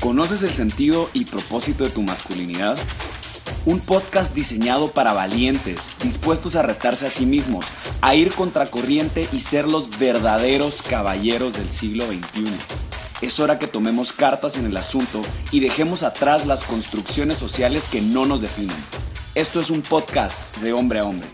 ¿Conoces 0.00 0.42
el 0.42 0.50
sentido 0.50 1.10
y 1.12 1.26
propósito 1.26 1.84
de 1.84 1.90
tu 1.90 2.00
masculinidad? 2.00 2.78
Un 3.66 3.80
podcast 3.80 4.34
diseñado 4.34 4.92
para 4.92 5.12
valientes, 5.12 5.90
dispuestos 6.02 6.56
a 6.56 6.62
retarse 6.62 7.06
a 7.06 7.10
sí 7.10 7.26
mismos, 7.26 7.66
a 8.00 8.14
ir 8.14 8.32
contracorriente 8.32 9.28
y 9.30 9.40
ser 9.40 9.70
los 9.70 9.98
verdaderos 9.98 10.80
caballeros 10.80 11.52
del 11.52 11.68
siglo 11.68 12.06
XXI. 12.06 12.46
Es 13.20 13.40
hora 13.40 13.58
que 13.58 13.66
tomemos 13.66 14.14
cartas 14.14 14.56
en 14.56 14.64
el 14.64 14.78
asunto 14.78 15.20
y 15.52 15.60
dejemos 15.60 16.02
atrás 16.02 16.46
las 16.46 16.64
construcciones 16.64 17.36
sociales 17.36 17.84
que 17.84 18.00
no 18.00 18.24
nos 18.24 18.40
definen. 18.40 18.78
Esto 19.34 19.60
es 19.60 19.68
un 19.68 19.82
podcast 19.82 20.56
de 20.62 20.72
hombre 20.72 21.00
a 21.00 21.04
hombre. 21.04 21.28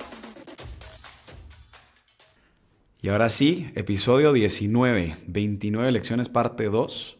Y 3.01 3.11
ahora 3.11 3.29
sí, 3.29 3.71
episodio 3.77 4.33
19, 4.33 5.19
29 5.29 5.93
lecciones 5.93 6.29
parte 6.29 6.65
2. 6.65 7.16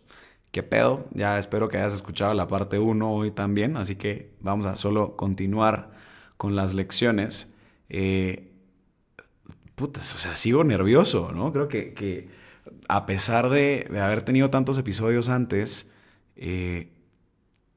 ¿Qué 0.57 0.63
pedo? 0.63 1.07
Ya 1.13 1.39
espero 1.39 1.69
que 1.69 1.77
hayas 1.77 1.93
escuchado 1.93 2.33
la 2.33 2.47
parte 2.47 2.79
1 2.79 3.13
hoy 3.13 3.31
también, 3.31 3.77
así 3.77 3.97
que 3.97 4.33
vamos 4.41 4.65
a 4.65 4.75
solo 4.77 5.15
continuar 5.15 5.91
con 6.39 6.57
las 6.57 6.73
lecciones. 6.73 7.53
Eh, 7.91 8.55
putas, 9.75 10.15
o 10.15 10.17
sea, 10.17 10.35
sigo 10.35 10.65
nervioso, 10.65 11.31
¿no? 11.31 11.53
Creo 11.53 11.69
que, 11.69 12.31
a 12.89 13.05
pesar 13.05 13.51
de, 13.51 13.87
haber 14.01 14.23
tenido 14.23 14.49
tantos 14.49 14.79
episodios 14.79 15.29
antes, 15.29 15.93
eh, 16.37 16.91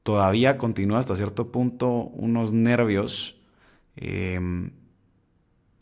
todavía 0.02 0.56
continúa 0.56 1.00
hasta 1.00 1.14
cierto 1.16 1.52
punto 1.52 1.90
unos 1.90 2.54
nervios 2.54 3.42
em, 3.96 4.70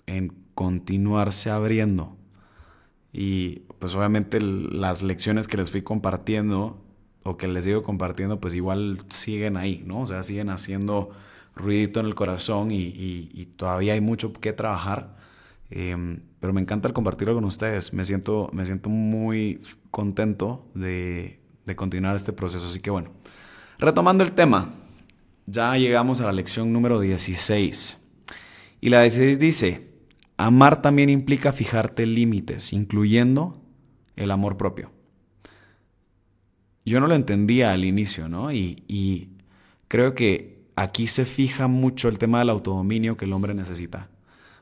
en 0.07 0.33
continuarse 0.57 1.49
abriendo. 1.49 2.17
Y 3.13 3.61
pues 3.79 3.95
obviamente 3.95 4.41
las 4.41 5.05
lecciones 5.05 5.47
que 5.47 5.59
les 5.59 5.71
fui 5.71 5.83
compartiendo 5.83 6.88
o 7.23 7.37
que 7.37 7.49
les 7.49 7.65
digo 7.65 7.83
compartiendo, 7.83 8.41
pues 8.41 8.55
igual 8.55 9.03
siguen 9.11 9.57
ahí, 9.57 9.83
¿no? 9.87 10.01
O 10.01 10.07
sea, 10.07 10.23
siguen 10.23 10.51
haciendo 10.51 11.11
ruidito 11.55 12.01
en 12.01 12.07
el 12.07 12.15
corazón 12.15 12.71
y, 12.71 13.49
todavía 13.57 13.95
hay 13.95 14.01
mucho 14.01 14.33
que 14.33 14.53
trabajar. 14.53 15.17
Em, 15.71 16.21
pero 16.41 16.53
me 16.53 16.61
encanta 16.61 16.89
el 16.89 16.95
compartirlo 16.95 17.35
con 17.35 17.45
ustedes. 17.45 17.93
Me 17.93 18.05
siento, 18.05 18.49
me 18.53 18.65
siento 18.65 18.89
muy 18.89 19.61
contento 19.91 20.67
de, 20.75 21.41
de 21.67 21.77
continuar 21.77 22.17
este 22.17 22.33
proceso. 22.33 22.67
Así 22.67 22.81
que 22.81 22.91
bueno, 22.91 23.11
retomando 23.79 24.25
el 24.25 24.33
tema, 24.33 24.71
ya 25.47 25.77
llegamos 25.77 26.21
a 26.21 26.27
la 26.27 26.33
lección 26.33 26.73
número 26.73 27.01
16. 27.01 27.99
Y 28.81 28.89
la 28.91 29.03
16 29.03 29.39
dice, 29.39 29.89
Amar 30.37 30.81
también 30.81 31.11
implica 31.11 31.53
fijarte 31.53 32.07
límites, 32.07 32.73
incluyendo 32.73 33.61
el 34.15 34.31
amor 34.31 34.57
propio. 34.57 34.93
Yo 36.89 37.01
no 37.01 37.07
lo 37.07 37.15
entendía 37.15 37.73
al 37.73 37.85
inicio, 37.85 38.29
¿no? 38.29 38.53
Y, 38.53 39.29
creo 39.89 40.15
que 40.15 40.59
aquí 40.77 41.07
se 41.07 41.25
fija 41.25 41.67
mucho 41.67 42.09
el 42.09 42.19
tema 42.19 42.41
del 42.41 42.51
autodominio 42.51 43.17
que 43.17 43.25
el 43.25 43.33
hombre 43.33 43.55
necesita. 43.55 44.09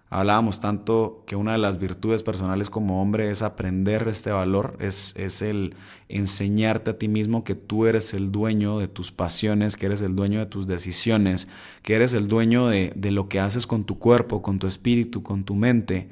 Hablábamos 0.09 0.61
tanto 0.61 1.25
que 1.27 1.35
una 1.35 1.53
de 1.53 1.59
las 1.59 1.79
virtudes 1.79 2.23
personales 2.23 2.71
como 2.71 3.03
hombre 3.03 3.29
es 3.31 3.43
aprender 3.43 4.07
este 4.07 4.31
valor, 4.31 4.77
es, 4.79 5.15
es, 5.17 5.43
el 5.43 5.75
enseñarte 6.09 6.93
a 6.93 6.99
ti 6.99 7.09
mismo 7.09 7.43
que 7.43 7.57
tú 7.57 7.87
eres 7.87 8.15
el 8.15 8.31
dueño 8.31 8.79
de 8.79 8.87
tus 8.87 9.11
pasiones, 9.11 9.77
que 9.77 9.87
eres 9.87 10.03
el 10.03 10.15
dueño 10.15 10.39
de 10.39 10.47
tus 10.47 10.69
decisiones, 10.69 11.49
que 11.83 11.95
eres 11.95 12.13
el 12.13 12.29
dueño 12.29 12.69
de 12.69 13.11
lo 13.11 13.29
que 13.29 13.41
haces 13.41 13.67
con 13.67 13.85
tu 13.85 13.99
cuerpo, 13.99 14.43
con 14.43 14.61
tu 14.61 14.69
espíritu, 14.69 15.25
con 15.25 15.45
tu 15.45 15.57
mente. 15.57 16.09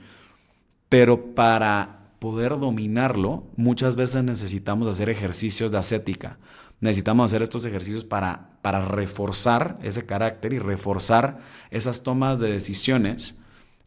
Pero 0.88 1.34
para 1.34 2.03
poder 2.24 2.58
dominarlo, 2.58 3.44
muchas 3.54 3.96
veces 3.96 4.24
necesitamos 4.24 4.88
hacer 4.88 5.10
ejercicios 5.10 5.70
de 5.70 5.76
ascética. 5.76 6.38
Necesitamos 6.80 7.26
hacer 7.26 7.42
estos 7.42 7.66
ejercicios 7.66 8.06
para, 8.06 8.56
para 8.62 8.82
reforzar 8.82 9.78
ese 9.82 10.06
carácter 10.06 10.54
y 10.54 10.58
reforzar 10.58 11.40
esas 11.70 12.02
tomas 12.02 12.38
de 12.38 12.50
decisiones 12.50 13.38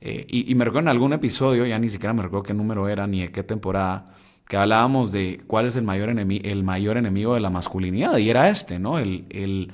eh, 0.02 0.28
y, 0.30 0.54
me 0.54 0.66
recuerdo 0.66 0.86
en 0.86 0.90
algún 0.90 1.14
episodio, 1.14 1.66
ya 1.66 1.80
ni 1.80 1.90
siquiera 1.90 2.14
me 2.14 2.22
recuerdo 2.22 2.44
qué 2.44 2.54
número 2.54 2.88
era 2.88 3.08
ni 3.08 3.22
de 3.22 3.32
qué 3.32 3.42
temporada, 3.42 4.06
que 4.48 4.56
hablábamos 4.56 5.12
de 5.12 5.42
cuál 5.48 5.66
es 5.66 5.76
el 5.76 5.84
mayor, 5.84 6.10
el 6.10 6.64
mayor 6.64 6.98
enemigo 6.98 7.34
de 7.34 7.40
la 7.40 7.50
masculinidad, 7.50 8.16
y 8.18 8.30
era 8.30 8.50
este, 8.50 8.78
¿no? 8.78 9.00
El, 9.00 9.26
el 9.32 9.72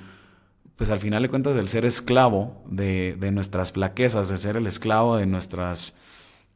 pues 0.77 0.89
al 0.89 1.01
final 1.01 1.21
de 1.21 1.27
cuentas, 1.27 1.57
el 1.57 1.67
ser 1.67 1.83
esclavo 1.83 2.63
de, 2.69 3.17
de, 3.19 3.33
nuestras 3.33 3.73
flaquezas, 3.73 4.29
de 4.29 4.37
ser 4.37 4.55
el 4.55 4.67
esclavo 4.67 5.17
de 5.17 5.25
nuestras, 5.25 5.97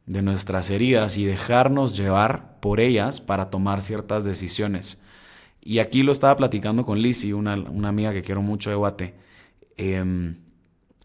de 0.08 0.22
nuestras 0.22 0.70
heridas 0.70 1.18
y 1.18 1.24
dejarnos 1.24 1.96
llevar 1.96 2.58
por 2.60 2.80
ellas 2.80 3.20
para 3.20 3.50
tomar 3.50 3.82
ciertas 3.82 4.24
decisiones. 4.24 5.00
Y 5.60 5.80
aquí 5.80 6.02
lo 6.02 6.12
estaba 6.12 6.34
platicando 6.34 6.86
con 6.86 7.00
Lizzie, 7.00 7.34
una, 7.34 7.54
una 7.54 7.90
amiga 7.90 8.12
que 8.12 8.22
quiero 8.22 8.40
mucho 8.40 8.70
de 8.70 8.76
Guate, 8.76 9.14
em, 9.76 10.36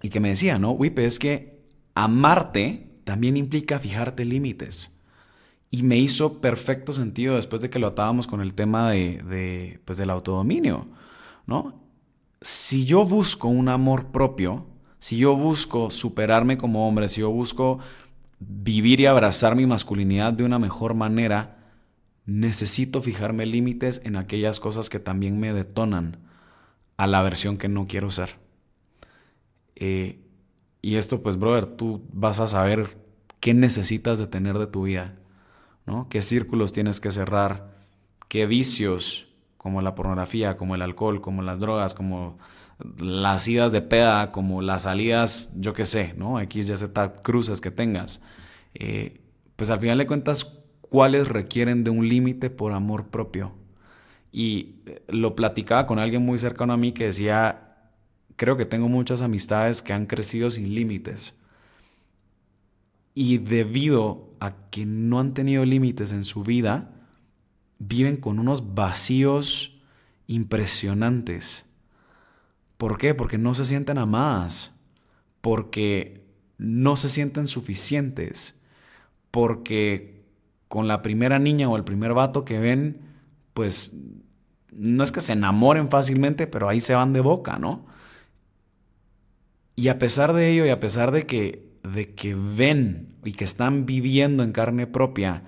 y 0.02 0.10
que 0.10 0.22
me 0.22 0.30
decía, 0.30 0.58
¿no? 0.58 0.72
Wipe, 0.72 1.06
es 1.06 1.20
que 1.20 1.60
amarte 1.96 2.88
también 3.04 3.36
implica 3.36 3.78
fijarte 3.78 4.24
límites. 4.24 4.98
Y 5.70 5.84
me 5.84 5.98
hizo 5.98 6.40
perfecto 6.40 6.94
sentido 6.94 7.36
después 7.36 7.62
de 7.62 7.70
que 7.70 7.80
lo 7.80 7.88
atábamos 7.88 8.26
con 8.26 8.40
el 8.40 8.54
tema 8.54 8.92
de, 8.92 9.82
pues 9.84 9.98
del 9.98 10.12
autodominio, 10.12 10.88
¿no? 11.46 11.82
Si 12.40 12.86
yo 12.86 13.04
busco 13.04 13.50
un 13.50 13.68
amor 13.68 14.12
propio, 14.12 14.66
si 15.00 15.18
yo 15.18 15.36
busco 15.36 15.90
superarme 15.90 16.58
como 16.58 16.88
hombre, 16.88 17.10
si 17.10 17.22
yo 17.22 17.32
busco 17.32 17.80
vivir 18.48 19.00
y 19.00 19.06
abrazar 19.06 19.56
mi 19.56 19.66
masculinidad 19.66 20.34
de 20.34 20.44
una 20.44 20.60
mejor 20.60 20.94
manera, 20.94 21.58
necesito 22.26 23.02
fijarme 23.02 23.46
límites 23.46 24.02
en 24.04 24.16
aquellas 24.16 24.60
cosas 24.60 24.90
que 24.90 25.00
también 25.00 25.40
me 25.40 25.54
detonan 25.54 26.18
a 26.98 27.08
la 27.08 27.22
versión 27.22 27.58
que 27.58 27.68
no 27.68 27.88
quiero 27.88 28.10
ser. 28.12 28.36
Eh, 29.76 30.20
y 30.82 30.96
esto, 30.96 31.22
pues, 31.22 31.38
brother, 31.38 31.66
tú 31.66 32.04
vas 32.12 32.40
a 32.40 32.48
saber 32.48 32.98
qué 33.40 33.54
necesitas 33.54 34.20
de 34.20 34.28
tener 34.28 34.58
de 34.58 34.68
tu 34.68 34.84
vida, 34.84 35.16
¿no? 35.86 36.08
¿Qué 36.10 36.22
círculos 36.22 36.72
tienes 36.72 37.00
que 37.00 37.12
cerrar? 37.12 37.74
¿Qué 38.28 38.46
vicios, 38.46 39.28
como 39.58 39.82
la 39.82 39.96
pornografía, 39.96 40.58
como 40.58 40.76
el 40.76 40.82
alcohol, 40.82 41.22
como 41.22 41.42
las 41.42 41.60
drogas, 41.60 41.94
como 41.94 42.38
las 43.00 43.48
idas 43.48 43.72
de 43.72 43.82
peda, 43.82 44.32
como 44.32 44.62
las 44.62 44.84
salidas, 44.84 45.52
yo 45.56 45.74
qué 45.74 45.86
sé, 45.86 46.14
¿no? 46.18 46.40
X, 46.42 46.70
Y, 46.70 46.78
Z, 46.78 47.22
cruces 47.22 47.62
que 47.62 47.72
tengas. 47.72 48.22
Eh, 48.74 49.22
pues 49.56 49.70
al 49.70 49.80
final 49.80 49.98
de 49.98 50.08
cuentas, 50.08 50.60
¿cuáles 50.82 51.28
requieren 51.28 51.84
de 51.84 51.90
un 51.90 52.08
límite 52.08 52.50
por 52.50 52.74
amor 52.74 53.08
propio? 53.08 53.54
Y 54.32 54.76
eh, 54.86 55.04
lo 55.08 55.36
platicaba 55.36 55.86
con 55.86 56.00
alguien 56.00 56.24
muy 56.24 56.40
cercano 56.40 56.74
a 56.74 56.78
mí 56.78 56.92
que 56.92 57.06
decía, 57.06 57.78
creo 58.36 58.58
que 58.58 58.66
tengo 58.66 58.90
muchas 58.90 59.22
amistades 59.22 59.82
que 59.82 59.94
han 59.94 60.06
crecido 60.06 60.50
sin 60.50 60.74
límites. 60.74 61.40
Y 63.16 63.38
debido 63.38 64.34
a 64.40 64.70
que 64.72 64.86
no 64.86 65.20
han 65.20 65.34
tenido 65.36 65.66
límites 65.66 66.12
en 66.12 66.26
su 66.26 66.44
vida, 66.44 66.90
viven 67.78 68.18
con 68.18 68.40
unos 68.40 68.74
vacíos 68.74 69.82
impresionantes. 70.26 71.68
¿Por 72.84 72.98
qué? 72.98 73.16
Porque 73.16 73.38
no 73.38 73.56
se 73.56 73.64
sienten 73.64 73.98
amadas, 73.98 74.78
porque 75.40 76.26
no 76.58 76.98
se 76.98 77.08
sienten 77.08 77.48
suficientes, 77.48 78.62
porque 79.32 80.26
con 80.68 80.90
la 80.90 81.02
primera 81.02 81.40
niña 81.40 81.70
o 81.70 81.78
el 81.78 81.86
primer 81.86 82.14
vato 82.14 82.44
que 82.44 82.60
ven, 82.60 83.00
pues 83.54 83.96
no 84.74 85.02
es 85.02 85.14
que 85.14 85.22
se 85.22 85.32
enamoren 85.32 85.90
fácilmente, 85.90 86.46
pero 86.46 86.68
ahí 86.68 86.82
se 86.82 86.94
van 86.94 87.14
de 87.14 87.22
boca, 87.22 87.58
¿no? 87.58 87.86
Y 89.78 89.88
a 89.88 89.98
pesar 89.98 90.34
de 90.34 90.50
ello 90.50 90.66
y 90.66 90.70
a 90.70 90.82
pesar 90.82 91.14
de 91.14 91.26
que, 91.26 91.72
de 91.84 92.14
que 92.14 92.36
ven 92.36 93.16
y 93.24 93.32
que 93.32 93.46
están 93.46 93.86
viviendo 93.86 94.44
en 94.44 94.52
carne 94.52 94.88
propia 94.88 95.44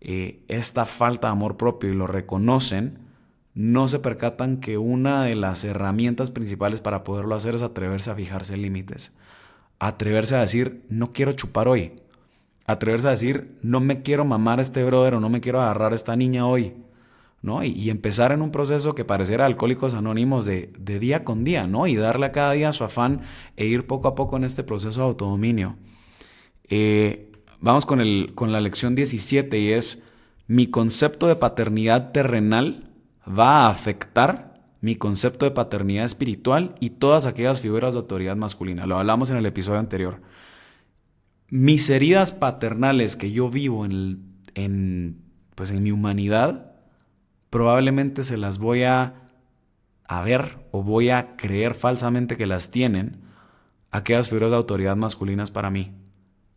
eh, 0.00 0.46
esta 0.48 0.86
falta 0.86 1.28
de 1.28 1.32
amor 1.32 1.58
propio 1.58 1.92
y 1.92 1.94
lo 1.94 2.06
reconocen, 2.06 3.09
no 3.54 3.88
se 3.88 3.98
percatan 3.98 4.58
que 4.58 4.78
una 4.78 5.24
de 5.24 5.34
las 5.34 5.64
herramientas 5.64 6.30
principales 6.30 6.80
para 6.80 7.02
poderlo 7.04 7.34
hacer 7.34 7.54
es 7.54 7.62
atreverse 7.62 8.10
a 8.10 8.14
fijarse 8.14 8.56
límites. 8.56 9.14
Atreverse 9.78 10.36
a 10.36 10.40
decir, 10.40 10.84
no 10.88 11.12
quiero 11.12 11.32
chupar 11.32 11.68
hoy. 11.68 11.94
Atreverse 12.66 13.08
a 13.08 13.12
decir, 13.12 13.58
no 13.62 13.80
me 13.80 14.02
quiero 14.02 14.24
mamar 14.24 14.58
a 14.58 14.62
este 14.62 14.84
brother 14.84 15.14
o 15.14 15.20
no 15.20 15.28
me 15.28 15.40
quiero 15.40 15.60
agarrar 15.60 15.92
a 15.92 15.96
esta 15.96 16.14
niña 16.14 16.46
hoy. 16.46 16.74
¿no? 17.42 17.64
Y, 17.64 17.88
empezar 17.88 18.32
en 18.32 18.42
un 18.42 18.52
proceso 18.52 18.94
que 18.94 19.04
pareciera 19.04 19.46
alcohólicos 19.46 19.94
anónimos 19.94 20.44
de, 20.44 20.70
día 20.78 21.24
con 21.24 21.42
día, 21.42 21.66
¿no? 21.66 21.86
Y 21.86 21.96
darle 21.96 22.26
a 22.26 22.32
cada 22.32 22.52
día 22.52 22.72
su 22.72 22.84
afán 22.84 23.22
e 23.56 23.64
ir 23.64 23.86
poco 23.86 24.08
a 24.08 24.14
poco 24.14 24.36
en 24.36 24.44
este 24.44 24.62
proceso 24.62 25.00
de 25.00 25.06
autodominio. 25.06 25.76
Eh, 26.68 27.32
vamos 27.60 27.86
con, 27.86 28.02
el, 28.02 28.32
con 28.34 28.52
la 28.52 28.60
lección 28.60 28.94
17 28.94 29.58
y 29.58 29.72
es, 29.72 30.04
mi 30.48 30.66
concepto 30.66 31.28
de 31.28 31.36
paternidad 31.36 32.12
terrenal 32.12 32.89
va 33.26 33.66
a 33.66 33.70
afectar 33.70 34.60
mi 34.80 34.96
concepto 34.96 35.44
de 35.44 35.50
paternidad 35.50 36.04
espiritual 36.04 36.74
y 36.80 36.90
todas 36.90 37.26
aquellas 37.26 37.60
figuras 37.60 37.94
de 37.94 38.00
autoridad 38.00 38.36
masculina. 38.36 38.86
Lo 38.86 38.96
hablamos 38.96 39.30
en 39.30 39.36
el 39.36 39.46
episodio 39.46 39.78
anterior. 39.78 40.22
Mis 41.48 41.90
heridas 41.90 42.32
paternales 42.32 43.16
que 43.16 43.30
yo 43.30 43.50
vivo 43.50 43.84
en, 43.84 44.40
en, 44.54 45.22
pues 45.54 45.70
en 45.70 45.82
mi 45.82 45.90
humanidad 45.90 46.72
probablemente 47.50 48.24
se 48.24 48.36
las 48.36 48.58
voy 48.58 48.84
a 48.84 49.20
a 50.10 50.22
ver 50.22 50.58
o 50.72 50.82
voy 50.82 51.10
a 51.10 51.36
creer 51.36 51.74
falsamente 51.74 52.36
que 52.36 52.46
las 52.46 52.72
tienen 52.72 53.20
aquellas 53.92 54.28
figuras 54.28 54.50
de 54.50 54.56
autoridad 54.56 54.96
masculinas 54.96 55.52
para 55.52 55.70
mí, 55.70 55.92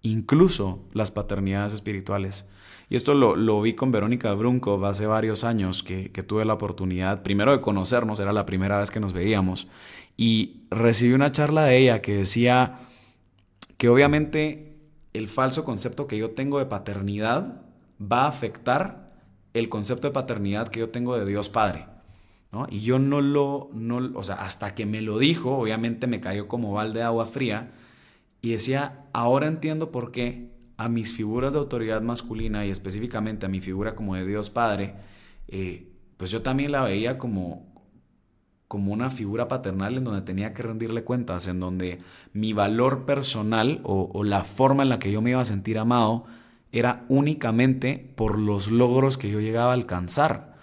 incluso 0.01 0.89
las 0.91 1.11
paternidades 1.11 1.71
espirituales. 1.71 2.45
Y 2.89 2.95
esto 2.95 3.13
lo, 3.13 3.61
vi 3.61 3.73
con 3.73 3.91
Verónica 3.91 4.33
Brunco 4.33 4.83
hace 4.85 5.05
varios 5.05 5.43
años 5.43 5.83
que, 5.83 6.11
que, 6.11 6.23
tuve 6.23 6.45
la 6.45 6.53
oportunidad, 6.53 7.23
primero 7.23 7.51
de 7.51 7.61
conocernos, 7.61 8.19
era 8.19 8.33
la 8.33 8.45
primera 8.45 8.77
vez 8.77 8.91
que 8.91 8.99
nos 8.99 9.13
veíamos, 9.13 9.67
y 10.17 10.63
recibí 10.69 11.13
una 11.13 11.31
charla 11.31 11.65
de 11.65 11.77
ella 11.77 12.01
que 12.01 12.15
decía 12.17 12.79
que 13.77 13.89
obviamente 13.89 14.77
el 15.13 15.27
falso 15.27 15.63
concepto 15.63 16.07
que 16.07 16.17
yo 16.17 16.31
tengo 16.31 16.59
de 16.59 16.65
paternidad 16.65 17.61
va 17.99 18.23
a 18.23 18.27
afectar 18.27 19.13
el 19.53 19.69
concepto 19.69 20.07
de 20.07 20.13
paternidad 20.13 20.69
que 20.69 20.79
yo 20.79 20.89
tengo 20.89 21.17
de 21.17 21.25
Dios 21.25 21.49
Padre. 21.49 21.87
Y 22.69 22.81
yo 22.81 22.99
no 22.99 23.19
lo, 23.19 23.69
no, 23.73 24.11
o 24.13 24.21
sea, 24.21 24.35
hasta 24.35 24.75
que 24.75 24.85
me 24.85 25.01
lo 25.01 25.17
dijo, 25.17 25.57
obviamente 25.57 26.05
me 26.05 26.21
cayó 26.21 26.47
como 26.47 26.71
balde 26.71 26.99
de 26.99 27.05
agua 27.05 27.25
fría 27.25 27.71
y 28.41 28.51
decía, 28.51 29.05
ahora 29.11 29.47
entiendo 29.47 29.91
por 29.91 30.11
qué 30.11 30.51
a 30.77 30.89
mis 30.89 31.13
figuras 31.13 31.53
de 31.53 31.59
autoridad 31.59 32.01
masculina 32.01 32.65
y 32.65 32.69
específicamente 32.69 33.45
a 33.45 33.49
mi 33.49 33.61
figura 33.61 33.95
como 33.95 34.15
de 34.15 34.25
Dios 34.25 34.49
Padre, 34.49 34.95
eh, 35.47 35.87
pues 36.17 36.31
yo 36.31 36.41
también 36.41 36.71
la 36.71 36.81
veía 36.83 37.17
como, 37.17 37.73
como 38.67 38.91
una 38.91 39.09
figura 39.09 39.47
paternal 39.47 39.97
en 39.97 40.03
donde 40.03 40.21
tenía 40.21 40.53
que 40.53 40.63
rendirle 40.63 41.03
cuentas, 41.03 41.47
en 41.47 41.59
donde 41.59 41.99
mi 42.33 42.53
valor 42.53 43.05
personal 43.05 43.81
o, 43.83 44.23
la 44.23 44.43
forma 44.43 44.83
en 44.83 44.89
la 44.89 44.99
que 44.99 45.11
yo 45.11 45.21
me 45.21 45.31
iba 45.31 45.41
a 45.41 45.45
sentir 45.45 45.77
amado 45.77 46.25
era 46.71 47.05
únicamente 47.07 48.13
por 48.15 48.39
los 48.39 48.71
logros 48.71 49.17
que 49.17 49.29
yo 49.29 49.39
llegaba 49.39 49.71
a 49.71 49.75
alcanzar 49.75 50.53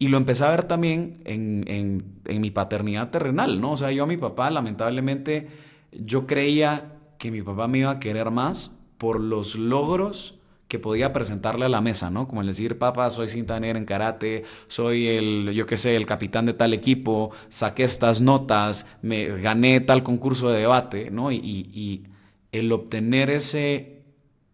y 0.00 0.08
lo 0.08 0.16
empecé 0.16 0.44
a 0.44 0.50
ver 0.50 0.64
también 0.64 1.20
en, 1.24 2.20
mi 2.40 2.50
paternidad 2.50 3.10
terrenal, 3.10 3.60
¿no? 3.60 3.72
O 3.72 3.76
sea, 3.76 3.92
yo 3.92 4.04
a 4.04 4.06
mi 4.06 4.16
papá, 4.16 4.50
lamentablemente, 4.50 5.48
yo 5.92 6.26
creía 6.26 6.94
que 7.18 7.30
mi 7.30 7.42
papá 7.42 7.68
me 7.68 7.80
iba 7.80 7.90
a 7.90 8.00
querer 8.00 8.30
más 8.30 8.79
por 9.00 9.18
los 9.18 9.56
logros 9.56 10.38
que 10.68 10.78
podía 10.78 11.14
presentarle 11.14 11.64
a 11.64 11.68
la 11.70 11.80
mesa, 11.80 12.10
¿no? 12.10 12.28
Como 12.28 12.42
el 12.42 12.46
decir, 12.46 12.76
papá, 12.76 13.08
soy 13.08 13.30
cinta 13.30 13.58
negra 13.58 13.78
en 13.78 13.86
karate, 13.86 14.44
soy 14.68 15.08
el, 15.08 15.52
yo 15.54 15.64
qué 15.64 15.78
sé, 15.78 15.96
el 15.96 16.04
capitán 16.04 16.44
de 16.44 16.52
tal 16.52 16.74
equipo, 16.74 17.30
saqué 17.48 17.82
estas 17.82 18.20
notas, 18.20 18.86
me 19.00 19.24
gané 19.40 19.80
tal 19.80 20.02
concurso 20.02 20.50
de 20.50 20.60
debate, 20.60 21.10
¿no? 21.10 21.32
Y, 21.32 21.38
y 21.38 22.04
el 22.52 22.70
obtener 22.72 23.30
ese, 23.30 24.02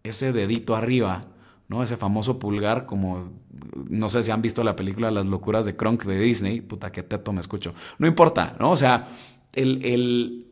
ese 0.05 0.33
dedito 0.33 0.77
arriba, 0.77 1.27
¿no? 1.67 1.83
Ese 1.83 1.97
famoso 1.97 2.39
pulgar, 2.39 2.87
como 2.87 3.33
no 3.91 4.09
sé 4.09 4.23
si 4.23 4.31
han 4.31 4.43
visto 4.43 4.63
la 4.63 4.77
película 4.77 5.11
Las 5.11 5.27
locuras 5.27 5.67
de 5.67 5.75
Kronk 5.75 6.05
de 6.05 6.21
Disney, 6.21 6.61
puta 6.61 6.93
que 6.93 7.03
teto 7.03 7.33
me 7.33 7.41
escucho. 7.41 7.75
No 7.99 8.07
importa, 8.07 8.57
¿no? 8.61 8.71
O 8.71 8.77
sea, 8.77 9.09
el, 9.53 9.85
el, 9.85 10.47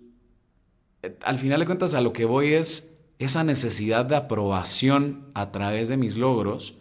al 1.22 1.38
final 1.38 1.60
de 1.60 1.66
cuentas 1.66 1.94
a 1.94 2.00
lo 2.00 2.12
que 2.12 2.24
voy 2.24 2.54
es 2.54 2.93
esa 3.18 3.44
necesidad 3.44 4.04
de 4.04 4.16
aprobación 4.16 5.26
a 5.34 5.50
través 5.52 5.88
de 5.88 5.96
mis 5.96 6.16
logros, 6.16 6.78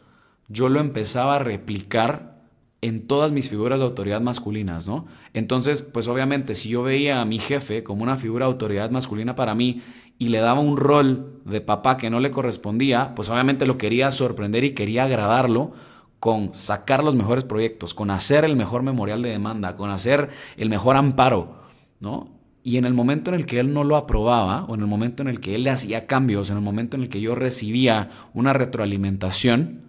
yo 0.47 0.69
lo 0.69 0.79
empezaba 0.79 1.35
a 1.35 1.39
replicar 1.39 2.33
en 2.81 3.07
todas 3.07 3.31
mis 3.31 3.49
figuras 3.49 3.79
de 3.79 3.85
autoridad 3.85 4.19
masculinas, 4.19 4.89
¿no? 4.89 5.05
Entonces, 5.33 5.81
pues 5.81 6.09
obviamente 6.09 6.53
si 6.53 6.67
yo 6.67 6.83
veía 6.83 7.21
a 7.21 7.25
mi 7.25 7.39
jefe 7.39 7.81
como 7.81 8.03
una 8.03 8.17
figura 8.17 8.45
de 8.45 8.51
autoridad 8.51 8.91
masculina 8.91 9.35
para 9.35 9.55
mí 9.55 9.81
y 10.19 10.29
le 10.29 10.39
daba 10.39 10.59
un 10.59 10.75
rol 10.75 11.41
de 11.45 11.61
papá 11.61 11.97
que 11.97 12.09
no 12.09 12.19
le 12.19 12.29
correspondía, 12.29 13.15
pues 13.15 13.29
obviamente 13.29 13.65
lo 13.65 13.77
quería 13.77 14.11
sorprender 14.11 14.65
y 14.65 14.73
quería 14.73 15.05
agradarlo 15.05 15.71
con 16.19 16.53
sacar 16.55 17.05
los 17.05 17.15
mejores 17.15 17.45
proyectos, 17.45 17.93
con 17.93 18.11
hacer 18.11 18.43
el 18.43 18.57
mejor 18.57 18.83
memorial 18.83 19.21
de 19.21 19.29
demanda, 19.29 19.77
con 19.77 19.89
hacer 19.89 20.29
el 20.57 20.69
mejor 20.69 20.97
amparo, 20.97 21.55
¿no? 22.01 22.42
Y 22.63 22.77
en 22.77 22.85
el 22.85 22.93
momento 22.93 23.29
en 23.29 23.35
el 23.35 23.45
que 23.45 23.59
él 23.59 23.73
no 23.73 23.83
lo 23.83 23.97
aprobaba, 23.97 24.63
o 24.65 24.75
en 24.75 24.81
el 24.81 24.87
momento 24.87 25.21
en 25.21 25.27
el 25.27 25.41
que 25.41 25.53
él 25.55 25.63
le 25.63 25.69
hacía 25.69 26.07
cambios, 26.07 26.49
en 26.49 26.57
el 26.57 26.63
momento 26.63 26.95
en 26.95 27.03
el 27.03 27.09
que 27.09 27.19
yo 27.19 27.35
recibía 27.35 28.07
una 28.33 28.53
retroalimentación, 28.53 29.81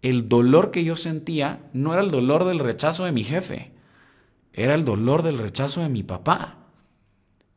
el 0.00 0.28
dolor 0.28 0.70
que 0.70 0.84
yo 0.84 0.96
sentía 0.96 1.60
no 1.72 1.92
era 1.92 2.02
el 2.02 2.10
dolor 2.10 2.44
del 2.44 2.60
rechazo 2.60 3.04
de 3.04 3.12
mi 3.12 3.24
jefe, 3.24 3.72
era 4.52 4.74
el 4.74 4.84
dolor 4.84 5.22
del 5.22 5.38
rechazo 5.38 5.80
de 5.80 5.88
mi 5.88 6.02
papá. 6.02 6.58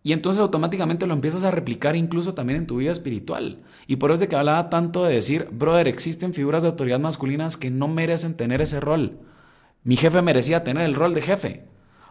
Y 0.01 0.13
entonces 0.13 0.39
automáticamente 0.39 1.05
lo 1.05 1.13
empiezas 1.13 1.43
a 1.43 1.51
replicar 1.51 1.97
incluso 1.97 2.33
también 2.33 2.59
en 2.59 2.65
tu 2.67 2.77
vida 2.77 2.93
espiritual. 2.93 3.59
Y 3.87 3.97
por 3.97 4.09
eso 4.09 4.15
es 4.15 4.19
de 4.21 4.27
que 4.29 4.37
hablaba 4.37 4.69
tanto 4.69 5.03
de 5.03 5.13
decir, 5.13 5.49
brother, 5.51 5.87
existen 5.87 6.33
figuras 6.33 6.63
de 6.63 6.69
autoridad 6.69 6.99
masculinas 6.99 7.57
que 7.57 7.69
no 7.69 7.89
merecen 7.89 8.37
tener 8.37 8.61
ese 8.61 8.79
rol. 8.79 9.19
Mi 9.83 9.97
jefe 9.97 10.21
merecía 10.21 10.63
tener 10.63 10.83
el 10.83 10.95
rol 10.95 11.13
de 11.13 11.21
jefe, 11.21 11.65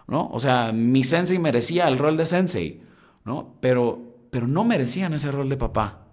¿no? 0.06 0.29
O 0.32 0.41
sea, 0.41 0.73
mi 0.73 1.05
sensei 1.05 1.38
merecía 1.38 1.88
el 1.88 1.99
rol 1.99 2.17
de 2.17 2.26
sensei, 2.26 2.82
¿no? 3.25 3.55
Pero, 3.61 4.17
pero 4.31 4.47
no 4.47 4.64
merecían 4.64 5.14
ese 5.14 5.31
rol 5.31 5.49
de 5.49 5.56
papá. 5.56 6.06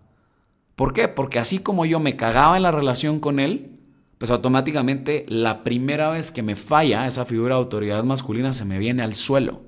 ¿Por 0.75 0.93
qué? 0.93 1.07
Porque 1.07 1.39
así 1.39 1.59
como 1.59 1.85
yo 1.85 1.99
me 1.99 2.15
cagaba 2.15 2.57
en 2.57 2.63
la 2.63 2.71
relación 2.71 3.19
con 3.19 3.39
él, 3.39 3.79
pues 4.17 4.31
automáticamente 4.31 5.25
la 5.27 5.63
primera 5.63 6.09
vez 6.09 6.31
que 6.31 6.43
me 6.43 6.55
falla 6.55 7.07
esa 7.07 7.25
figura 7.25 7.55
de 7.55 7.61
autoridad 7.61 8.03
masculina 8.03 8.53
se 8.53 8.65
me 8.65 8.77
viene 8.77 9.03
al 9.03 9.15
suelo. 9.15 9.61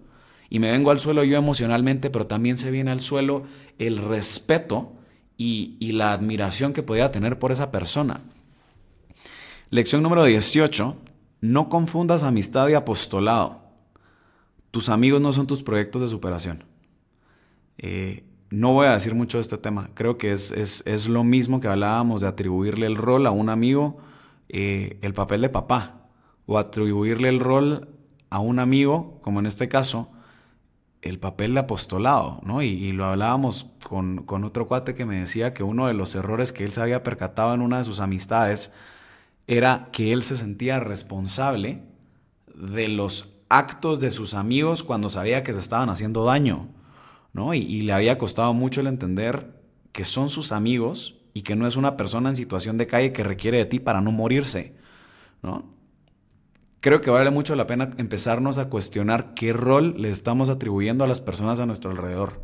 Y 0.50 0.60
me 0.60 0.72
vengo 0.72 0.92
al 0.92 1.00
suelo 1.00 1.24
yo 1.24 1.38
emocionalmente, 1.38 2.10
pero 2.10 2.28
también 2.28 2.58
se 2.58 2.72
viene 2.72 2.92
al 2.92 3.02
suelo 3.02 3.44
el 3.80 3.98
respeto 3.98 4.94
y, 5.38 5.92
la 5.92 6.14
admiración 6.14 6.74
que 6.74 6.84
podía 6.84 7.12
tener 7.12 7.40
por 7.40 7.52
esa 7.52 7.72
persona. 7.72 8.22
Lección 9.70 10.04
número 10.04 10.24
18. 10.24 10.96
No 11.42 11.70
confundas 11.70 12.24
amistad 12.24 12.70
y 12.70 12.74
apostolado. 12.74 13.65
Tus 14.76 14.90
amigos 14.90 15.22
no 15.22 15.32
son 15.32 15.48
tus 15.48 15.64
proyectos 15.64 16.02
de 16.02 16.10
superación. 16.10 16.66
Eh, 17.78 18.26
no 18.50 18.74
voy 18.74 18.88
a 18.88 18.92
decir 18.92 19.16
mucho 19.16 19.38
de 19.38 19.44
este 19.44 19.58
tema. 19.58 19.90
Creo 19.94 20.18
que 20.18 20.34
es, 20.34 21.08
lo 21.08 21.24
mismo 21.24 21.62
que 21.62 21.70
hablábamos 21.70 22.20
de 22.20 22.28
atribuirle 22.28 22.86
el 22.86 22.98
rol 22.98 23.26
a 23.26 23.32
un 23.32 23.48
amigo, 23.48 24.00
eh, 24.50 25.00
el 25.02 25.14
papel 25.14 25.40
de 25.40 25.48
papá, 25.48 26.10
o 26.46 26.58
atribuirle 26.58 27.30
el 27.30 27.40
rol 27.40 27.88
a 28.30 28.40
un 28.40 28.60
amigo, 28.60 29.18
como 29.22 29.40
en 29.40 29.46
este 29.46 29.70
caso, 29.70 30.12
el 31.02 31.20
papel 31.20 31.54
de 31.54 31.62
apostolado, 31.62 32.42
¿no? 32.44 32.62
Y, 32.62 32.92
lo 32.92 33.06
hablábamos 33.06 33.72
con, 33.82 34.26
con, 34.26 34.44
otro 34.44 34.68
cuate 34.68 34.94
que 34.94 35.06
me 35.06 35.22
decía 35.22 35.54
que 35.54 35.64
uno 35.64 35.88
de 35.88 35.94
los 35.94 36.16
errores 36.16 36.52
que 36.52 36.66
él 36.66 36.74
se 36.74 36.82
había 36.82 37.02
percatado 37.02 37.54
en 37.54 37.62
una 37.62 37.78
de 37.78 37.86
sus 37.86 38.02
amistades 38.02 38.74
era 39.48 39.88
que 39.94 40.12
él 40.12 40.24
se 40.24 40.36
sentía 40.36 40.82
responsable 40.82 41.82
de 42.54 42.90
los 42.90 43.35
actos 43.50 44.00
de 44.00 44.12
sus 44.12 44.34
amigos 44.34 44.84
cuando 44.84 45.10
sabía 45.10 45.44
que 45.44 45.54
se 45.54 45.60
estaban 45.60 45.90
haciendo 45.90 46.24
daño, 46.26 46.70
¿no? 47.34 47.54
Y, 47.54 47.82
le 47.82 47.94
había 47.94 48.18
costado 48.18 48.54
mucho 48.54 48.82
el 48.82 48.88
entender 48.88 49.62
que 49.92 50.06
son 50.06 50.30
sus 50.30 50.52
amigos 50.52 51.22
y 51.34 51.42
que 51.42 51.56
no 51.56 51.68
es 51.68 51.76
una 51.76 51.98
persona 51.98 52.30
en 52.30 52.36
situación 52.36 52.78
de 52.78 52.88
calle 52.88 53.14
que 53.14 53.24
requiere 53.24 53.58
de 53.58 53.66
ti 53.66 53.80
para 53.80 54.02
no 54.02 54.12
morirse, 54.12 54.76
¿no? 55.44 55.76
creo 56.86 57.02
que 57.02 57.10
vale 57.10 57.32
mucho 57.32 57.56
la 57.56 57.66
pena 57.66 57.90
empezarnos 57.98 58.60
a 58.60 58.70
cuestionar 58.70 59.34
qué 59.34 59.54
rol 59.54 59.96
le 59.98 60.12
estamos 60.12 60.50
atribuyendo 60.50 61.04
a 61.04 61.08
las 61.08 61.20
personas 61.20 61.60
a 61.60 61.66
nuestro 61.66 61.90
alrededor. 61.90 62.44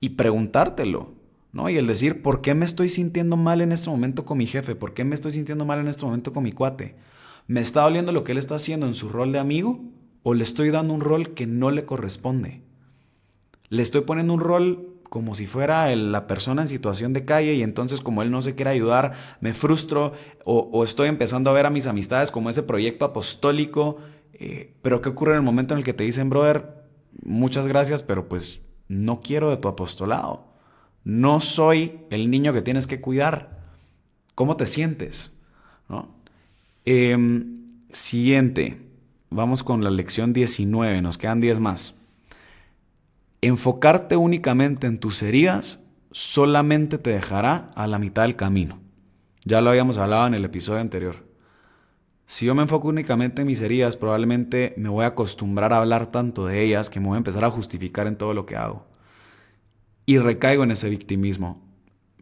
Y 0.00 0.10
preguntártelo, 0.10 1.14
¿no? 1.52 1.70
Y 1.70 1.78
el 1.78 1.86
decir, 1.86 2.20
¿por 2.20 2.42
qué 2.42 2.52
me 2.52 2.66
estoy 2.66 2.90
sintiendo 2.90 3.38
mal 3.38 3.62
en 3.62 3.72
este 3.72 3.88
momento 3.88 4.26
con 4.26 4.36
mi 4.36 4.44
jefe? 4.44 4.74
¿Por 4.74 4.92
qué 4.92 5.02
me 5.04 5.14
estoy 5.14 5.30
sintiendo 5.30 5.64
mal 5.64 5.78
en 5.78 5.88
este 5.88 6.04
momento 6.04 6.34
con 6.34 6.42
mi 6.42 6.52
cuate? 6.52 6.96
¿Me 7.46 7.62
está 7.62 7.84
doliendo 7.84 8.12
lo 8.12 8.22
que 8.22 8.32
él 8.32 8.38
está 8.38 8.56
haciendo 8.56 8.86
en 8.86 8.92
su 8.92 9.08
rol 9.08 9.32
de 9.32 9.38
amigo? 9.38 9.80
¿O 10.22 10.34
le 10.34 10.42
estoy 10.42 10.70
dando 10.70 10.94
un 10.94 11.00
rol 11.00 11.34
que 11.34 11.46
no 11.46 11.70
le 11.70 11.84
corresponde? 11.84 12.62
¿Le 13.68 13.82
estoy 13.82 14.02
poniendo 14.02 14.34
un 14.34 14.40
rol 14.40 14.98
como 15.08 15.34
si 15.34 15.46
fuera 15.46 15.94
la 15.94 16.26
persona 16.26 16.62
en 16.62 16.68
situación 16.68 17.12
de 17.12 17.24
calle 17.24 17.54
y 17.54 17.62
entonces 17.62 18.00
como 18.00 18.22
él 18.22 18.30
no 18.30 18.42
se 18.42 18.54
quiere 18.54 18.70
ayudar, 18.70 19.12
me 19.40 19.54
frustro 19.54 20.12
o, 20.44 20.84
estoy 20.84 21.08
empezando 21.08 21.50
a 21.50 21.54
ver 21.54 21.66
a 21.66 21.70
mis 21.70 21.86
amistades 21.86 22.30
como 22.30 22.50
ese 22.50 22.62
proyecto 22.62 23.04
apostólico. 23.04 23.98
Eh, 24.34 24.74
pero 24.82 25.00
¿qué 25.00 25.08
ocurre 25.08 25.32
en 25.32 25.38
el 25.38 25.42
momento 25.42 25.74
en 25.74 25.78
el 25.78 25.84
que 25.84 25.94
te 25.94 26.04
dicen, 26.04 26.30
brother, 26.30 26.84
muchas 27.22 27.66
gracias, 27.66 28.02
pero 28.02 28.28
pues 28.28 28.60
no 28.88 29.20
quiero 29.20 29.50
de 29.50 29.56
tu 29.56 29.68
apostolado? 29.68 30.48
No 31.04 31.40
soy 31.40 32.00
el 32.10 32.30
niño 32.30 32.52
que 32.52 32.62
tienes 32.62 32.86
que 32.86 33.00
cuidar. 33.00 33.66
¿Cómo 34.34 34.56
te 34.56 34.66
sientes? 34.66 35.34
Em, 36.84 37.82
siguiente, 37.90 38.87
vamos 39.30 39.62
con 39.62 39.84
la 39.84 39.90
lección 39.90 40.32
19, 40.32 41.02
nos 41.02 41.18
quedan 41.18 41.40
10 41.40 41.60
más. 41.60 42.00
Enfocarte 43.40 44.16
únicamente 44.16 44.86
en 44.86 44.98
tus 44.98 45.22
heridas 45.22 45.84
solamente 46.10 46.98
te 46.98 47.10
dejará 47.10 47.70
a 47.74 47.86
la 47.86 47.98
mitad 47.98 48.22
del 48.22 48.36
camino. 48.36 48.80
Ya 49.44 49.60
lo 49.60 49.70
habíamos 49.70 49.96
hablado 49.96 50.26
en 50.26 50.34
el 50.34 50.44
episodio 50.44 50.80
anterior. 50.80 51.28
Si 52.26 52.44
yo 52.44 52.54
me 52.54 52.62
enfoco 52.62 52.88
únicamente 52.88 53.42
en 53.42 53.46
mis 53.46 53.60
heridas, 53.60 53.96
probablemente 53.96 54.74
me 54.76 54.88
voy 54.88 55.04
a 55.04 55.08
acostumbrar 55.08 55.72
a 55.72 55.78
hablar 55.78 56.10
tanto 56.10 56.44
de 56.44 56.62
ellas 56.62 56.90
que 56.90 57.00
me 57.00 57.06
voy 57.06 57.14
a 57.14 57.18
empezar 57.18 57.44
a 57.44 57.50
justificar 57.50 58.06
en 58.06 58.16
todo 58.16 58.34
lo 58.34 58.44
que 58.44 58.56
hago. 58.56 58.86
Y 60.04 60.18
recaigo 60.18 60.64
en 60.64 60.72
ese 60.72 60.90
victimismo. 60.90 61.62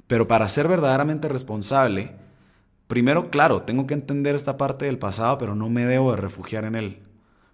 Pero 0.06 0.28
para 0.28 0.46
ser 0.46 0.68
verdaderamente 0.68 1.28
responsable, 1.28 2.14
primero, 2.86 3.30
claro, 3.30 3.62
tengo 3.62 3.86
que 3.86 3.94
entender 3.94 4.34
esta 4.34 4.56
parte 4.56 4.84
del 4.84 4.98
pasado, 4.98 5.38
pero 5.38 5.54
no 5.54 5.68
me 5.68 5.86
debo 5.86 6.12
de 6.12 6.18
refugiar 6.18 6.64
en 6.64 6.74
él. 6.74 7.02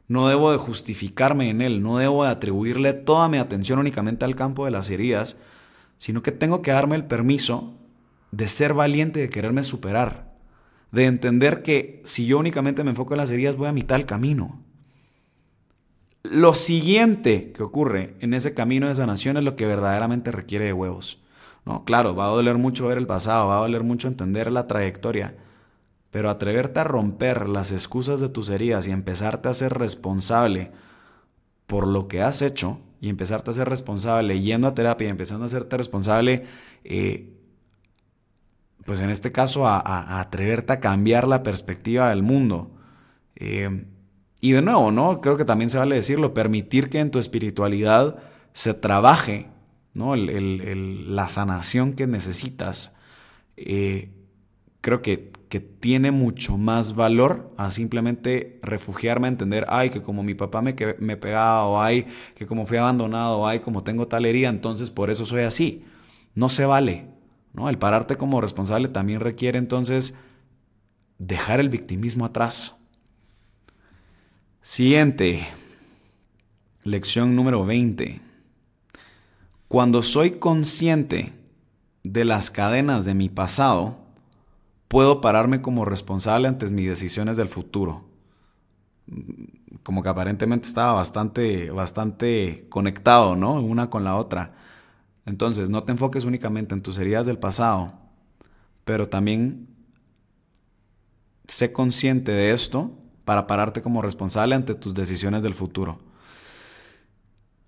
No 0.08 0.28
debo 0.28 0.52
de 0.52 0.58
justificarme 0.58 1.48
en 1.48 1.62
él, 1.62 1.82
no 1.82 1.98
debo 1.98 2.24
de 2.24 2.30
atribuirle 2.30 2.92
toda 2.92 3.28
mi 3.28 3.38
atención 3.38 3.78
únicamente 3.78 4.24
al 4.24 4.36
campo 4.36 4.64
de 4.64 4.70
las 4.70 4.90
heridas, 4.90 5.38
sino 5.98 6.22
que 6.22 6.32
tengo 6.32 6.60
que 6.60 6.72
darme 6.72 6.96
el 6.96 7.04
permiso 7.04 7.74
de 8.30 8.48
ser 8.48 8.74
valiente 8.74 9.20
de 9.20 9.30
quererme 9.30 9.62
superar, 9.62 10.34
de 10.90 11.06
entender 11.06 11.62
que 11.62 12.02
si 12.04 12.26
yo 12.26 12.38
únicamente 12.38 12.84
me 12.84 12.90
enfoco 12.90 13.14
en 13.14 13.18
las 13.18 13.30
heridas 13.30 13.56
voy 13.56 13.68
a 13.68 13.72
mitad 13.72 13.96
del 13.96 14.06
camino. 14.06 14.60
Lo 16.24 16.54
siguiente 16.54 17.52
que 17.52 17.62
ocurre 17.62 18.14
en 18.20 18.34
ese 18.34 18.54
camino 18.54 18.88
de 18.88 18.94
sanación 18.94 19.36
es 19.36 19.44
lo 19.44 19.56
que 19.56 19.66
verdaderamente 19.66 20.30
requiere 20.32 20.66
de 20.66 20.72
huevos. 20.72 21.21
No, 21.64 21.84
claro, 21.84 22.14
va 22.14 22.24
a 22.26 22.30
doler 22.30 22.58
mucho 22.58 22.88
ver 22.88 22.98
el 22.98 23.06
pasado, 23.06 23.48
va 23.48 23.58
a 23.58 23.60
doler 23.60 23.84
mucho 23.84 24.08
entender 24.08 24.50
la 24.50 24.66
trayectoria, 24.66 25.36
pero 26.10 26.28
atreverte 26.28 26.80
a 26.80 26.84
romper 26.84 27.48
las 27.48 27.72
excusas 27.72 28.20
de 28.20 28.28
tus 28.28 28.50
heridas 28.50 28.88
y 28.88 28.90
empezarte 28.90 29.48
a 29.48 29.54
ser 29.54 29.74
responsable 29.74 30.72
por 31.66 31.86
lo 31.86 32.08
que 32.08 32.20
has 32.20 32.42
hecho 32.42 32.80
y 33.00 33.08
empezarte 33.08 33.50
a 33.50 33.54
ser 33.54 33.68
responsable 33.68 34.40
yendo 34.40 34.68
a 34.68 34.74
terapia 34.74 35.06
y 35.06 35.10
empezando 35.10 35.44
a 35.44 35.46
hacerte 35.46 35.76
responsable, 35.76 36.44
eh, 36.84 37.32
pues 38.84 39.00
en 39.00 39.10
este 39.10 39.32
caso 39.32 39.66
a, 39.66 40.20
atreverte 40.20 40.72
a 40.72 40.80
cambiar 40.80 41.26
la 41.26 41.42
perspectiva 41.42 42.10
del 42.10 42.22
mundo. 42.22 42.72
Eh, 43.36 43.86
y 44.40 44.52
de 44.52 44.60
nuevo, 44.60 44.90
¿no? 44.90 45.20
Creo 45.20 45.36
que 45.36 45.44
también 45.44 45.70
se 45.70 45.78
vale 45.78 45.94
decirlo, 45.94 46.34
permitir 46.34 46.90
que 46.90 46.98
en 46.98 47.12
tu 47.12 47.20
espiritualidad 47.20 48.16
se 48.52 48.74
trabaje, 48.74 49.48
¿no? 49.94 50.16
la 50.16 51.28
sanación 51.28 51.92
que 51.94 52.06
necesitas. 52.06 52.94
Eh, 53.56 54.10
creo 54.80 55.02
que, 55.02 55.32
tiene 55.80 56.12
mucho 56.12 56.56
más 56.56 56.94
valor 56.94 57.52
a 57.58 57.70
simplemente 57.70 58.58
refugiarme 58.62 59.26
a 59.26 59.32
entender, 59.32 59.66
ay, 59.68 59.90
que 59.90 60.00
como 60.00 60.22
mi 60.22 60.32
papá 60.32 60.62
me, 60.62 60.74
me 60.98 61.18
pegaba, 61.18 61.66
o 61.66 61.78
ay, 61.78 62.06
que 62.34 62.46
como 62.46 62.64
fui 62.64 62.78
abandonado, 62.78 63.40
o 63.40 63.46
ay, 63.46 63.60
como 63.60 63.82
tengo 63.82 64.08
tal 64.08 64.24
herida, 64.24 64.48
entonces 64.48 64.88
por 64.88 65.10
eso 65.10 65.26
soy 65.26 65.42
así. 65.42 65.84
No 66.34 66.48
se 66.48 66.64
vale. 66.64 67.04
¿no? 67.52 67.68
El 67.68 67.78
pararte 67.78 68.16
como 68.16 68.40
responsable 68.40 68.88
también 68.88 69.20
requiere 69.20 69.58
entonces 69.58 70.16
dejar 71.18 71.60
el 71.60 71.68
victimismo 71.68 72.24
atrás. 72.24 72.76
Siguiente. 74.62 75.46
Lección 76.84 77.36
número 77.36 77.64
20. 77.64 78.31
Cuando 79.72 80.02
soy 80.02 80.32
consciente 80.32 81.32
de 82.04 82.26
las 82.26 82.50
cadenas 82.50 83.06
de 83.06 83.14
mi 83.14 83.30
pasado, 83.30 83.96
puedo 84.86 85.22
pararme 85.22 85.62
como 85.62 85.86
responsable 85.86 86.46
ante 86.46 86.68
mis 86.68 86.86
decisiones 86.86 87.38
del 87.38 87.48
futuro. 87.48 88.04
Como 89.82 90.02
que 90.02 90.10
aparentemente 90.10 90.68
estaba 90.68 90.92
bastante, 90.92 91.70
bastante 91.70 92.66
conectado, 92.68 93.34
¿no? 93.34 93.62
Una 93.62 93.88
con 93.88 94.04
la 94.04 94.16
otra. 94.16 94.52
Entonces, 95.24 95.70
no 95.70 95.84
te 95.84 95.92
enfoques 95.92 96.26
únicamente 96.26 96.74
en 96.74 96.82
tus 96.82 96.98
heridas 96.98 97.24
del 97.24 97.38
pasado, 97.38 97.94
pero 98.84 99.08
también 99.08 99.68
sé 101.48 101.72
consciente 101.72 102.30
de 102.30 102.52
esto 102.52 102.90
para 103.24 103.46
pararte 103.46 103.80
como 103.80 104.02
responsable 104.02 104.54
ante 104.54 104.74
tus 104.74 104.92
decisiones 104.92 105.42
del 105.42 105.54
futuro. 105.54 105.98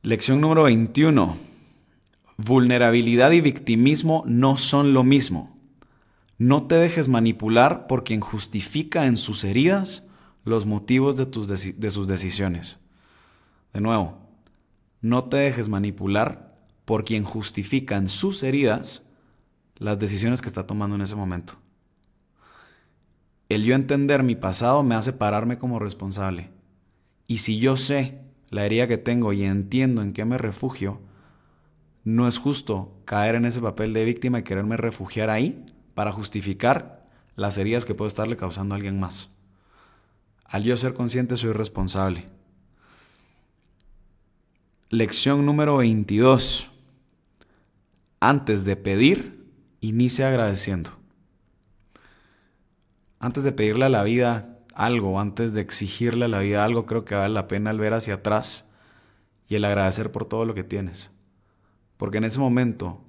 Lección 0.03 0.43
número 0.43 0.65
21. 0.65 1.54
Vulnerabilidad 2.37 3.31
y 3.31 3.41
victimismo 3.41 4.25
no 4.27 4.57
son 4.57 4.93
lo 4.93 5.05
mismo. 5.05 5.57
No 6.39 6.67
te 6.67 6.75
dejes 6.75 7.09
manipular 7.09 7.87
por 7.87 8.03
quien 8.03 8.21
justifica 8.21 9.07
en 9.07 9.17
sus 9.17 9.45
heridas 9.45 10.09
los 10.45 10.67
motivos 10.67 11.17
de, 11.17 11.27
tus 11.27 11.47
sus 11.47 12.09
decisiones. 12.09 12.79
De 13.73 13.81
nuevo, 13.81 14.19
no 15.01 15.25
te 15.25 15.37
dejes 15.37 15.69
manipular 15.69 16.57
por 16.85 17.05
quien 17.05 17.25
justifica 17.25 17.97
en 17.97 18.09
sus 18.09 18.43
heridas 18.43 19.09
las 19.77 19.99
decisiones 19.99 20.43
que 20.43 20.49
está 20.49 20.67
tomando 20.67 20.97
en 20.97 21.03
ese 21.03 21.17
momento. 21.17 21.55
El 23.49 23.65
yo 23.65 23.75
entender 23.75 24.23
mi 24.23 24.35
pasado 24.35 24.83
me 24.83 24.95
hace 24.95 25.13
pararme 25.13 25.59
como 25.59 25.79
responsable. 25.79 26.51
Y 27.27 27.39
si 27.39 27.59
yo 27.59 27.77
sé 27.77 28.21
la 28.51 28.67
herida 28.67 28.89
que 28.89 28.99
tengo 28.99 29.33
y 29.33 29.45
entiendo 29.45 30.03
en 30.03 30.13
qué 30.13 30.25
me 30.25 30.39
refugio, 30.39 31.01
no 32.05 32.29
es 32.29 32.39
justo 32.39 33.01
caer 33.07 33.35
en 33.35 33.47
ese 33.47 33.61
papel 33.61 33.95
de 33.95 34.05
víctima 34.05 34.39
y 34.39 34.43
quererme 34.43 34.77
refugiar 34.77 35.31
ahí 35.31 35.65
para 35.95 36.13
justificar 36.13 37.07
las 37.35 37.57
heridas 37.57 37.85
que 37.85 37.95
puedo 37.95 38.07
estarle 38.07 38.37
causando 38.37 38.75
a 38.75 38.77
alguien 38.77 39.01
más. 39.01 39.35
Al 40.45 40.63
yo 40.65 40.77
ser 40.77 40.95
consciente 40.95 41.37
soy 41.37 41.53
responsable. 41.53 42.27
Lección 44.91 45.47
número 45.47 45.79
22. 45.79 46.71
Antes 48.21 48.65
de 48.65 48.77
pedir, 48.77 49.49
inicia 49.81 50.29
agradeciendo. 50.29 50.91
Antes 53.19 53.43
de 53.45 53.53
pedirle 53.53 53.87
a 53.87 53.89
la 53.89 54.03
vida 54.03 54.59
algo, 54.75 55.19
antes 55.19 55.55
de 55.55 55.63
exigirle 55.63 56.27
a 56.27 56.29
la 56.29 56.41
vida 56.41 56.65
algo, 56.65 56.85
creo 56.85 57.05
que 57.05 57.15
vale 57.15 57.33
la 57.33 57.49
pena 57.49 57.71
el 57.71 57.79
ver 57.79 57.95
hacia 57.95 58.15
atrás 58.15 58.69
y 59.49 59.55
el 59.55 59.65
agradecer 59.65 60.13
por 60.13 60.27
todo 60.27 60.45
lo 60.45 60.55
que 60.55 60.65
tienes. 60.65 61.14
Porque 62.05 62.19
en 62.19 62.25
ese 62.25 62.39
momento 62.39 63.01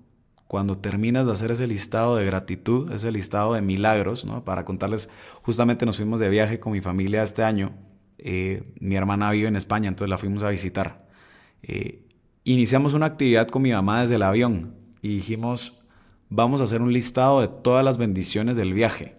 cuando 0.47 0.77
terminas 0.77 1.25
de 1.25 1.33
hacer 1.33 1.51
ese 1.51 1.67
listado 1.67 2.15
de 2.15 2.25
gratitud, 2.25 2.89
ese 2.93 3.11
listado 3.11 3.55
de 3.55 3.61
milagros, 3.61 4.23
¿no? 4.23 4.45
Para 4.45 4.63
contarles, 4.63 5.09
justamente 5.41 5.85
nos 5.85 5.97
fuimos 5.97 6.21
de 6.21 6.29
viaje 6.29 6.61
con 6.61 6.71
mi 6.71 6.79
familia 6.79 7.21
este 7.21 7.43
año. 7.43 7.73
Eh, 8.19 8.63
mi 8.79 8.95
hermana 8.95 9.31
vive 9.31 9.49
en 9.49 9.57
España, 9.57 9.89
entonces 9.89 10.09
la 10.09 10.17
fuimos 10.17 10.43
a 10.43 10.49
visitar. 10.49 11.09
Eh, 11.61 12.07
iniciamos 12.45 12.93
una 12.93 13.07
actividad 13.07 13.49
con 13.49 13.63
mi 13.63 13.73
mamá 13.73 13.99
desde 13.99 14.15
el 14.15 14.21
avión 14.21 14.75
y 15.01 15.09
dijimos, 15.15 15.77
vamos 16.29 16.61
a 16.61 16.63
hacer 16.63 16.81
un 16.81 16.93
listado 16.93 17.41
de 17.41 17.49
todas 17.49 17.83
las 17.83 17.97
bendiciones 17.97 18.55
del 18.55 18.73
viaje. 18.73 19.17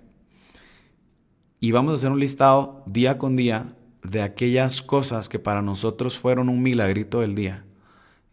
Y 1.60 1.72
vamos 1.72 1.90
a 1.90 1.94
hacer 1.96 2.12
un 2.12 2.20
listado 2.20 2.82
día 2.86 3.18
con 3.18 3.36
día 3.36 3.76
de 4.02 4.22
aquellas 4.22 4.80
cosas 4.80 5.28
que 5.28 5.38
para 5.38 5.60
nosotros 5.60 6.16
fueron 6.16 6.48
un 6.48 6.62
milagrito 6.62 7.20
del 7.20 7.34
día. 7.34 7.66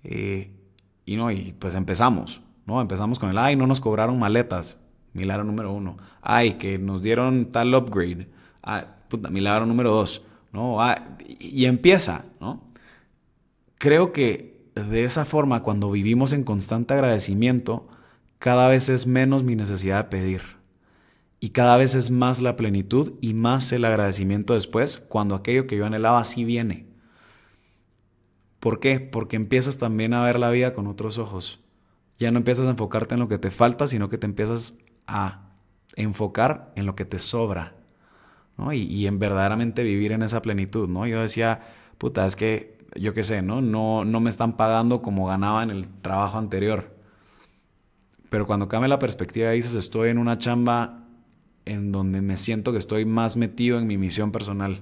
Eh, 0.06 0.63
y 1.06 1.16
no, 1.16 1.32
y 1.32 1.54
pues 1.60 1.76
empezamos. 1.76 2.42
¿no? 2.66 2.82
Empezamos 2.82 3.20
con 3.20 3.30
el, 3.30 3.38
ay, 3.38 3.56
no 3.56 3.68
nos 3.68 3.82
cobraron 3.82 4.20
maletas, 4.20 4.80
milagro 5.14 5.44
número 5.44 5.74
uno. 5.74 5.98
Ay, 6.22 6.54
que 6.54 6.78
nos 6.78 7.02
dieron 7.02 7.52
tal 7.52 7.74
upgrade, 7.76 8.28
ay, 8.62 8.84
puta, 9.10 9.30
milagro 9.30 9.66
número 9.66 9.92
dos, 9.92 10.26
¿no? 10.52 10.78
y, 11.40 11.66
empieza, 11.66 12.26
¿no? 12.40 12.64
Creo 13.78 14.14
que 14.14 14.72
de 14.76 15.04
esa 15.04 15.26
forma, 15.26 15.62
cuando 15.62 15.92
vivimos 15.92 16.34
en 16.34 16.44
constante 16.44 16.94
agradecimiento, 16.94 17.88
cada 18.40 18.68
vez 18.68 18.90
es 18.90 19.06
menos 19.06 19.44
mi 19.44 19.56
necesidad 19.56 20.06
de 20.06 20.10
pedir. 20.10 20.42
Y 21.40 21.50
cada 21.50 21.76
vez 21.76 21.94
es 21.94 22.10
más 22.10 22.42
la 22.42 22.56
plenitud 22.56 23.14
y 23.20 23.34
más 23.34 23.72
el 23.74 23.84
agradecimiento 23.84 24.54
después, 24.54 25.00
cuando 25.00 25.36
aquello 25.36 25.68
que 25.68 25.76
yo 25.76 25.86
anhelaba 25.86 26.24
sí 26.24 26.46
viene. 26.46 26.88
¿Por 28.64 28.80
qué? 28.80 29.00
Porque 29.00 29.36
empiezas 29.36 29.78
también 29.78 30.14
a 30.14 30.24
ver 30.24 30.40
la 30.40 30.50
vida 30.50 30.74
con 30.74 30.88
otros 30.88 31.18
ojos 31.18 31.64
ya 32.24 32.32
no 32.32 32.38
empiezas 32.38 32.68
a 32.68 32.72
enfocarte 32.72 33.16
en 33.16 33.20
lo 33.20 33.28
que 33.28 33.38
te 33.38 33.52
falta, 33.52 33.88
sino 33.88 34.10
que 34.10 34.18
te 34.18 34.26
empiezas 34.26 34.78
a 35.08 35.50
enfocar 35.96 36.72
en 36.76 36.86
lo 36.86 36.96
que 36.96 37.06
te 37.06 37.20
sobra, 37.20 37.76
¿no? 38.58 38.74
Y, 38.74 39.06
en 39.08 39.20
verdaderamente 39.20 39.84
vivir 39.84 40.12
en 40.12 40.24
esa 40.24 40.42
plenitud, 40.42 40.88
¿no? 40.90 41.06
Yo 41.08 41.22
decía, 41.22 41.62
puta, 41.98 42.26
es 42.26 42.36
que, 42.36 42.78
yo 42.96 43.14
qué 43.14 43.24
sé, 43.24 43.42
¿no? 43.42 43.62
No, 43.62 44.06
no 44.06 44.20
me 44.20 44.30
están 44.30 44.56
pagando 44.56 45.02
como 45.02 45.28
ganaba 45.28 45.64
en 45.64 45.70
el 45.70 45.88
trabajo 45.88 46.38
anterior. 46.38 46.96
Pero 48.30 48.48
cuando 48.48 48.68
cambia 48.68 48.88
la 48.88 49.00
perspectiva 49.00 49.52
dices, 49.52 49.76
estoy 49.76 50.10
en 50.10 50.18
una 50.18 50.38
chamba 50.38 51.06
en 51.66 51.92
donde 51.92 52.22
me 52.22 52.38
siento 52.38 52.72
que 52.72 52.78
estoy 52.78 53.06
más 53.06 53.38
metido 53.38 53.78
en 53.78 53.88
mi 53.88 53.98
misión 53.98 54.32
personal 54.32 54.82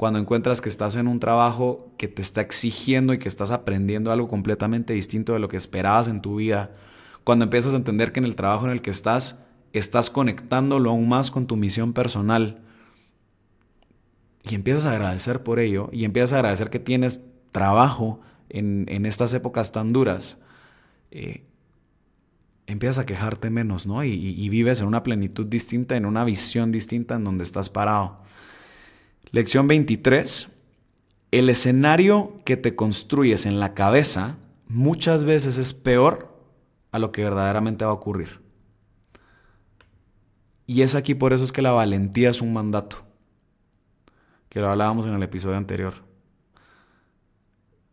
cuando 0.00 0.18
encuentras 0.18 0.62
que 0.62 0.70
estás 0.70 0.96
en 0.96 1.08
un 1.08 1.20
trabajo 1.20 1.92
que 1.98 2.08
te 2.08 2.22
está 2.22 2.40
exigiendo 2.40 3.12
y 3.12 3.18
que 3.18 3.28
estás 3.28 3.50
aprendiendo 3.50 4.10
algo 4.10 4.28
completamente 4.28 4.94
distinto 4.94 5.34
de 5.34 5.40
lo 5.40 5.48
que 5.48 5.58
esperabas 5.58 6.08
en 6.08 6.22
tu 6.22 6.36
vida, 6.36 6.70
cuando 7.22 7.44
empiezas 7.44 7.74
a 7.74 7.76
entender 7.76 8.10
que 8.10 8.18
en 8.18 8.24
el 8.24 8.34
trabajo 8.34 8.64
en 8.64 8.72
el 8.72 8.80
que 8.80 8.88
estás 8.88 9.44
estás 9.74 10.08
conectándolo 10.08 10.88
aún 10.88 11.06
más 11.06 11.30
con 11.30 11.46
tu 11.46 11.56
misión 11.56 11.92
personal 11.92 12.62
y 14.42 14.54
empiezas 14.54 14.86
a 14.86 14.92
agradecer 14.92 15.42
por 15.42 15.58
ello 15.58 15.90
y 15.92 16.06
empiezas 16.06 16.32
a 16.32 16.36
agradecer 16.36 16.70
que 16.70 16.78
tienes 16.78 17.20
trabajo 17.52 18.22
en, 18.48 19.04
estas 19.04 19.34
épocas 19.34 19.70
tan 19.70 19.92
duras, 19.92 20.40
eh, 21.10 21.44
empiezas 22.66 22.96
a 22.96 23.04
quejarte 23.04 23.50
menos, 23.50 23.86
¿no? 23.86 24.02
Y 24.02 24.48
vives 24.48 24.80
en 24.80 24.86
una 24.86 25.02
plenitud 25.02 25.44
distinta, 25.44 25.94
en 25.94 26.06
una 26.06 26.24
visión 26.24 26.72
distinta 26.72 27.16
en 27.16 27.24
donde 27.24 27.44
estás 27.44 27.68
parado. 27.68 28.30
Lección 29.32 29.68
23. 29.68 30.48
El 31.30 31.50
escenario 31.50 32.40
que 32.44 32.56
te 32.56 32.74
construyes 32.74 33.46
en 33.46 33.60
la 33.60 33.74
cabeza 33.74 34.38
muchas 34.66 35.24
veces 35.24 35.56
es 35.56 35.72
peor 35.72 36.36
a 36.90 36.98
lo 36.98 37.12
que 37.12 37.22
verdaderamente 37.22 37.84
va 37.84 37.92
a 37.92 37.94
ocurrir. 37.94 38.40
Y 40.66 40.82
es 40.82 40.96
aquí 40.96 41.14
por 41.14 41.32
eso 41.32 41.44
es 41.44 41.52
que 41.52 41.62
la 41.62 41.70
valentía 41.70 42.30
es 42.30 42.42
un 42.42 42.52
mandato, 42.52 43.04
que 44.48 44.58
lo 44.58 44.68
hablábamos 44.68 45.06
en 45.06 45.14
el 45.14 45.22
episodio 45.22 45.56
anterior. 45.56 45.94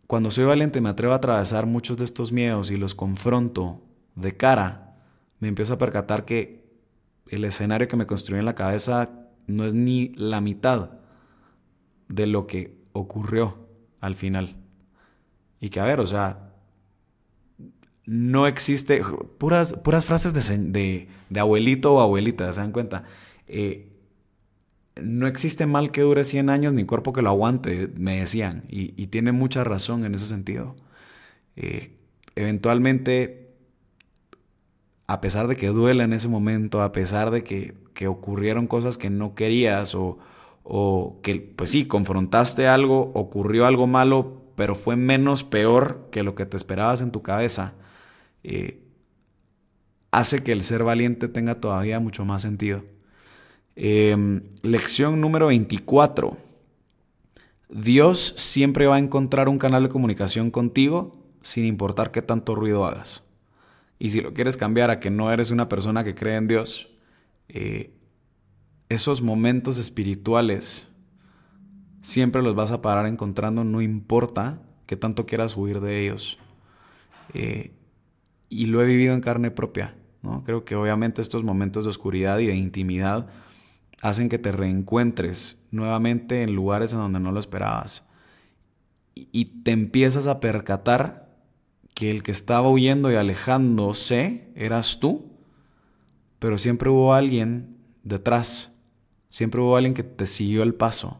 cuando 0.08 0.32
soy 0.32 0.46
valiente 0.46 0.79
me 0.79 0.89
atrevo 0.89 1.13
a 1.13 1.17
atravesar 1.17 1.65
muchos 1.65 1.98
de 1.98 2.06
estos 2.06 2.32
miedos 2.32 2.72
y 2.72 2.77
los 2.77 2.96
confronto 2.96 3.82
de 4.15 4.38
cara, 4.38 4.96
me 5.39 5.50
empiezo 5.50 5.74
a 5.74 5.77
percatar 5.77 6.25
que 6.25 6.65
el 7.27 7.44
escenario 7.44 7.88
que 7.88 7.98
me 7.98 8.08
construí 8.08 8.39
en 8.39 8.46
la 8.46 8.56
cabeza 8.56 9.10
no 9.46 9.65
es 9.65 9.75
ni 9.75 10.15
la 10.15 10.41
mitad 10.41 10.98
de 12.10 12.28
lo 12.28 12.48
que 12.48 12.76
ocurrió 12.94 13.58
al 14.00 14.16
final. 14.16 14.56
Y 15.60 15.70
que, 15.70 15.80
a 15.80 15.86
ver, 15.86 16.00
o 16.00 16.08
sea, 16.08 16.54
no 18.06 18.48
existe, 18.48 19.02
puras, 19.38 19.74
puras 19.74 20.06
frases 20.06 20.34
de, 20.34 21.08
de, 21.30 21.40
abuelito 21.40 21.94
o 21.94 22.02
abuelita, 22.02 22.52
¿se 22.54 22.62
dan 22.62 22.72
cuenta? 22.72 23.04
Eh, 23.48 23.92
no 25.02 25.28
existe 25.28 25.66
mal 25.66 25.92
que 25.92 26.02
dure 26.02 26.24
100 26.24 26.50
años 26.50 26.74
ni 26.74 26.86
cuerpo 26.86 27.14
que 27.14 27.22
lo 27.22 27.30
aguante, 27.30 27.90
me 27.96 28.20
decían, 28.20 28.64
y, 28.70 29.08
tiene 29.08 29.32
mucha 29.32 29.64
razón 29.64 30.06
en 30.06 30.16
ese 30.16 30.26
sentido. 30.26 30.76
Eh, 31.56 31.98
eventualmente, 32.36 33.52
a 35.08 35.22
pesar 35.22 35.48
de 35.48 35.56
que 35.56 35.68
duela 35.68 36.04
en 36.04 36.14
ese 36.14 36.28
momento, 36.28 36.82
a 36.82 36.92
pesar 36.92 37.32
de 37.32 37.44
que, 37.44 37.76
que 37.94 38.08
ocurrieron 38.08 38.68
cosas 38.68 38.98
que 38.98 39.10
no 39.10 39.36
querías 39.36 39.96
o, 39.96 40.20
o 40.70 41.20
que, 41.24 41.54
pues 41.56 41.72
sí, 41.72 41.86
confrontaste 41.86 42.68
algo, 42.68 43.12
ocurrió 43.14 43.66
algo 43.66 43.88
malo, 43.88 44.42
pero 44.56 44.76
fue 44.76 44.98
menos 44.98 45.46
peor 45.46 46.10
que 46.12 46.24
lo 46.24 46.36
que 46.36 46.46
te 46.46 46.58
esperabas 46.58 47.00
en 47.00 47.12
tu 47.12 47.22
cabeza, 47.22 47.76
eh, 48.44 48.84
hace 50.12 50.44
que 50.44 50.52
el 50.52 50.64
ser 50.64 50.84
valiente 50.84 51.30
tenga 51.30 51.62
todavía 51.62 52.02
mucho 52.02 52.26
más 52.26 52.42
sentido. 52.42 52.84
Em, 53.78 54.42
lección 54.62 55.22
número 55.22 55.48
24. 55.48 56.38
Dios 57.70 58.34
siempre 58.36 58.88
va 58.88 58.96
a 58.96 59.00
encontrar 59.00 59.48
un 59.48 59.60
canal 59.60 59.84
de 59.84 59.90
comunicación 59.90 60.52
contigo 60.52 61.24
sin 61.44 61.64
importar 61.64 62.12
qué 62.12 62.22
tanto 62.22 62.56
ruido 62.56 62.86
hagas. 62.86 63.24
Y 64.00 64.10
si 64.10 64.20
lo 64.20 64.34
quieres 64.34 64.58
cambiar 64.58 64.90
a 64.90 65.00
que 65.00 65.12
no 65.12 65.32
eres 65.32 65.52
una 65.52 65.70
persona 65.70 66.04
que 66.04 66.14
cree 66.14 66.36
en 66.36 66.48
Dios, 66.50 66.90
eh, 67.48 67.92
esos 68.89 69.22
momentos 69.22 69.77
espirituales 69.77 70.88
siempre 72.01 72.41
los 72.41 72.56
vas 72.56 72.72
a 72.72 72.82
parar 72.82 73.06
encontrando, 73.06 73.63
no 73.63 73.82
importa 73.82 74.62
qué 74.86 74.96
tanto 74.96 75.25
quieras 75.25 75.58
huir 75.58 75.82
de 75.82 76.01
ellos. 76.01 76.38
Eh, 77.34 77.72
y 78.50 78.67
lo 78.67 78.82
he 78.82 78.86
vivido 78.86 79.13
en 79.13 79.22
carne 79.22 79.51
propia. 79.51 79.96
¿no? 80.22 80.44
Creo 80.44 80.63
que 80.63 80.75
obviamente 80.75 81.22
estos 81.22 81.44
momentos 81.44 81.84
de 81.84 81.89
oscuridad 81.89 82.39
y 82.39 82.48
de 82.48 82.56
intimidad 82.56 83.27
hacen 84.01 84.29
que 84.29 84.39
te 84.39 84.51
reencuentres 84.51 85.63
nuevamente 85.72 86.44
en 86.44 86.56
lugares 86.56 86.94
en 86.94 87.00
donde 87.00 87.20
no 87.20 87.32
lo 87.32 87.39
esperabas. 87.39 88.06
Y 89.15 89.46
te 89.63 89.72
empiezas 89.72 90.27
a 90.27 90.39
percatar 90.39 91.27
que 91.94 92.12
el 92.12 92.22
que 92.22 92.32
estaba 92.32 92.70
huyendo 92.70 93.12
y 93.12 93.15
alejándose 93.15 94.51
eras 94.56 95.00
tú, 95.00 95.32
pero 96.38 96.60
siempre 96.60 96.89
hubo 96.89 97.15
alguien 97.15 97.77
detrás, 98.03 98.72
siempre 99.38 99.62
hubo 99.62 99.75
alguien 99.77 99.94
que 99.94 100.03
te 100.03 100.27
siguió 100.27 100.63
el 100.63 100.74
paso. 100.74 101.20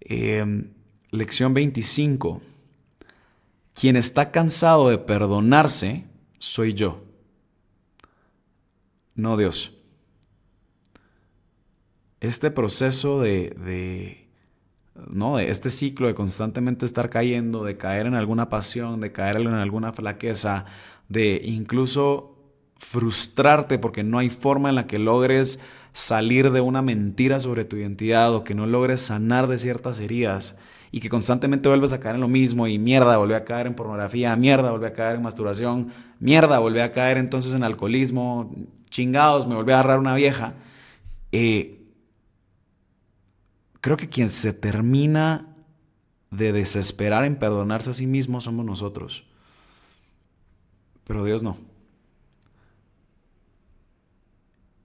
Em, 0.00 0.70
lección 1.10 1.54
25. 1.54 2.42
Quien 3.72 3.96
está 3.96 4.30
cansado 4.30 4.88
de 4.88 4.98
perdonarse, 4.98 6.04
soy 6.38 6.74
yo, 6.74 7.04
no 9.14 9.36
Dios 9.36 9.74
este 12.26 12.50
proceso 12.50 13.20
de, 13.20 14.28
¿no? 14.94 15.36
de 15.36 15.50
este 15.50 15.70
ciclo 15.70 16.06
de 16.06 16.14
constantemente 16.14 16.86
estar 16.86 17.10
cayendo, 17.10 17.64
de 17.64 17.76
caer 17.76 18.06
en 18.06 18.14
alguna 18.14 18.48
pasión, 18.48 19.00
de 19.00 19.12
caer 19.12 19.36
en 19.36 19.48
alguna 19.48 19.92
flaqueza, 19.92 20.64
de 21.08 21.40
incluso 21.44 22.33
frustrarte 22.76 23.78
porque 23.78 24.02
no 24.02 24.18
hay 24.18 24.30
forma 24.30 24.68
en 24.68 24.74
la 24.74 24.86
que 24.86 24.98
logres 24.98 25.60
salir 25.92 26.50
de 26.50 26.60
una 26.60 26.82
mentira 26.82 27.40
sobre 27.40 27.64
tu 27.64 27.76
identidad 27.76 28.34
o 28.34 28.44
que 28.44 28.54
no 28.54 28.66
logres 28.66 29.00
sanar 29.00 29.46
de 29.46 29.58
ciertas 29.58 30.00
heridas 30.00 30.58
y 30.90 31.00
que 31.00 31.08
constantemente 31.08 31.68
vuelves 31.68 31.92
a 31.92 32.00
caer 32.00 32.16
en 32.16 32.20
lo 32.20 32.28
mismo 32.28 32.66
y 32.66 32.78
mierda, 32.78 33.16
volví 33.16 33.34
a 33.34 33.44
caer 33.44 33.66
en 33.66 33.74
pornografía, 33.74 34.36
mierda, 34.36 34.70
volví 34.70 34.86
a 34.86 34.92
caer 34.92 35.16
en 35.16 35.22
masturbación, 35.22 35.88
mierda, 36.20 36.58
volví 36.58 36.80
a 36.80 36.92
caer 36.92 37.16
entonces 37.16 37.52
en 37.52 37.64
alcoholismo, 37.64 38.54
chingados, 38.90 39.46
me 39.46 39.56
volví 39.56 39.72
a 39.72 39.80
agarrar 39.80 39.98
una 39.98 40.14
vieja. 40.14 40.54
Eh, 41.32 41.84
creo 43.80 43.96
que 43.96 44.08
quien 44.08 44.30
se 44.30 44.52
termina 44.52 45.48
de 46.30 46.52
desesperar 46.52 47.24
en 47.24 47.36
perdonarse 47.36 47.90
a 47.90 47.94
sí 47.94 48.06
mismo 48.06 48.40
somos 48.40 48.64
nosotros. 48.64 49.24
Pero 51.06 51.24
Dios 51.24 51.42
no. 51.42 51.56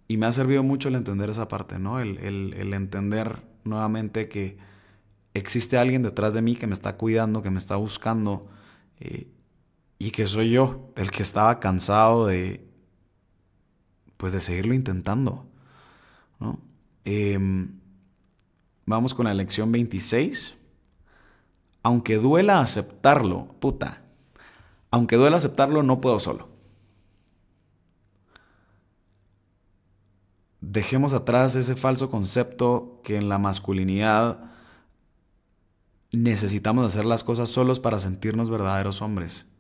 Y 0.10 0.18
me 0.18 0.26
ha 0.26 0.34
servido 0.34 0.62
mucho 0.62 0.90
el 0.90 0.96
entender 0.96 1.30
esa 1.30 1.48
parte, 1.48 1.80
¿no? 1.80 2.02
El, 2.02 2.74
entender 2.74 3.44
nuevamente 3.64 4.28
que 4.28 4.58
existe 5.34 5.78
alguien 5.78 6.04
detrás 6.04 6.34
de 6.34 6.42
mí 6.42 6.58
que 6.58 6.68
me 6.68 6.74
está 6.74 6.98
cuidando, 6.98 7.42
que 7.42 7.52
me 7.52 7.60
está 7.60 7.78
buscando, 7.78 8.50
eh, 9.00 9.30
y 10.00 10.12
que 10.12 10.26
soy 10.26 10.50
yo 10.50 10.92
el 10.98 11.12
que 11.12 11.22
estaba 11.22 11.62
cansado 11.62 12.26
de, 12.26 12.68
pues 14.18 14.34
de 14.34 14.42
seguirlo 14.42 14.74
intentando. 14.74 15.46
Em, 17.06 17.80
Vamos 18.90 19.14
con 19.14 19.26
la 19.26 19.36
lección 19.36 19.72
26. 19.72 20.58
Aunque 21.84 22.18
duela 22.18 22.60
aceptarlo, 22.60 23.46
puta. 23.60 24.02
Aunque 24.90 25.16
duela 25.16 25.38
aceptarlo, 25.38 25.84
no 25.84 26.02
puedo 26.02 26.20
solo. 26.20 26.49
Dejemos 30.72 31.14
atrás 31.14 31.56
ese 31.56 31.76
falso 31.76 32.12
concepto 32.12 33.02
que 33.04 33.18
en 33.18 33.28
la 33.28 33.40
masculinidad 33.40 34.52
necesitamos 36.12 36.86
hacer 36.86 37.06
las 37.06 37.24
cosas 37.24 37.50
solos 37.50 37.80
para 37.80 37.98
sentirnos 37.98 38.52
verdaderos 38.52 39.02
hombres. 39.02 39.52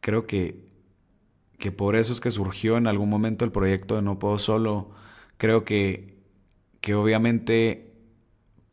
Creo 0.00 0.28
que, 0.28 0.64
que 1.58 1.72
por 1.72 1.96
eso 1.96 2.12
es 2.12 2.20
que 2.20 2.30
surgió 2.30 2.76
en 2.76 2.86
algún 2.86 3.10
momento 3.10 3.44
el 3.44 3.50
proyecto 3.50 3.96
de 3.96 4.02
No 4.02 4.20
Puedo 4.20 4.38
Solo 4.38 4.92
creo 5.36 5.64
que, 5.64 6.22
que 6.80 6.94
obviamente, 6.94 7.96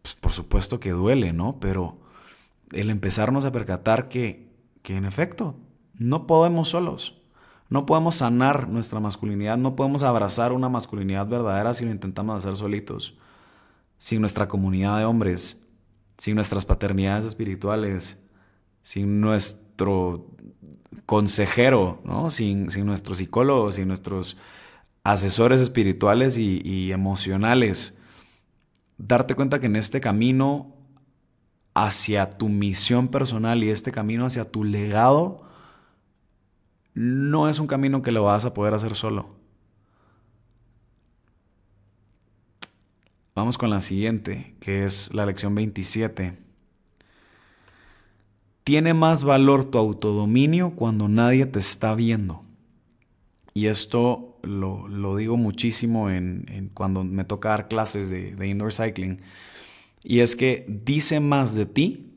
pues, 0.04 0.14
por 0.14 0.34
supuesto 0.34 0.80
que 0.80 0.92
duele, 0.92 1.34
¿no? 1.34 1.60
Pero 1.60 1.98
el 2.72 2.92
empezarnos 2.92 3.44
a 3.44 3.52
percatar 3.52 4.08
que, 4.08 4.52
que 4.84 4.98
en 4.98 5.06
efecto 5.06 5.56
no 5.96 6.28
podemos 6.28 6.70
solos. 6.70 7.21
No 7.72 7.86
podemos 7.86 8.16
sanar 8.16 8.68
nuestra 8.68 9.00
masculinidad, 9.00 9.58
no 9.58 9.78
podemos 9.78 10.04
abrazar 10.04 10.52
una 10.52 10.68
masculinidad 10.68 11.26
verdadera 11.26 11.74
si 11.74 11.86
lo 11.86 11.92
intentamos 11.92 12.36
hacer 12.36 12.58
solitos. 12.58 13.18
Sin 13.98 14.20
nuestra 14.20 14.50
comunidad 14.50 14.98
de 14.98 15.06
hombres, 15.06 15.66
sin 16.18 16.36
nuestras 16.36 16.66
paternidades 16.66 17.24
espirituales, 17.24 18.22
sin 18.84 19.22
nuestro 19.22 20.28
consejero, 21.06 22.02
¿no? 22.04 22.30
sin, 22.30 22.70
sin 22.70 22.86
nuestros 22.86 23.20
psicólogos, 23.20 23.76
sin 23.76 23.88
nuestros 23.88 24.38
asesores 25.06 25.62
espirituales 25.62 26.38
y, 26.38 26.92
emocionales, 26.92 28.02
darte 28.98 29.34
cuenta 29.34 29.62
que 29.62 29.68
en 29.68 29.78
este 29.78 30.02
camino 30.02 30.76
hacia 31.74 32.32
tu 32.32 32.50
misión 32.50 33.08
personal 33.08 33.64
y 33.64 33.70
este 33.70 33.94
camino 33.94 34.26
hacia 34.26 34.52
tu 34.52 34.66
legado, 34.66 35.44
no 36.94 37.50
es 37.50 37.60
un 37.60 37.68
camino 37.68 38.02
que 38.02 38.12
lo 38.12 38.24
vas 38.24 38.46
a 38.46 38.54
poder 38.54 38.74
hacer 38.74 38.96
solo. 38.96 39.36
Vamos 43.34 43.58
con 43.58 43.70
la 43.70 43.82
siguiente, 43.82 44.56
que 44.60 44.84
es 44.84 45.14
la 45.14 45.26
lección 45.26 45.56
27. 45.56 46.38
Tiene 48.64 48.94
más 48.94 49.24
valor 49.24 49.66
tu 49.66 49.78
autodominio 49.78 50.72
cuando 50.72 51.08
nadie 51.08 51.46
te 51.46 51.60
está 51.60 51.96
viendo. 51.96 52.44
Y 53.54 53.68
esto 53.68 54.38
lo, 54.44 55.16
digo 55.16 55.38
muchísimo 55.38 56.10
en, 56.10 56.72
cuando 56.74 57.04
me 57.04 57.24
toca 57.24 57.50
dar 57.50 57.68
clases 57.68 58.10
de, 58.10 58.36
de 58.36 58.48
indoor 58.48 58.74
cycling, 58.74 59.22
y 60.04 60.20
es 60.20 60.36
que 60.36 60.66
dice 60.68 61.20
más 61.20 61.54
de 61.54 61.66
ti 61.66 62.11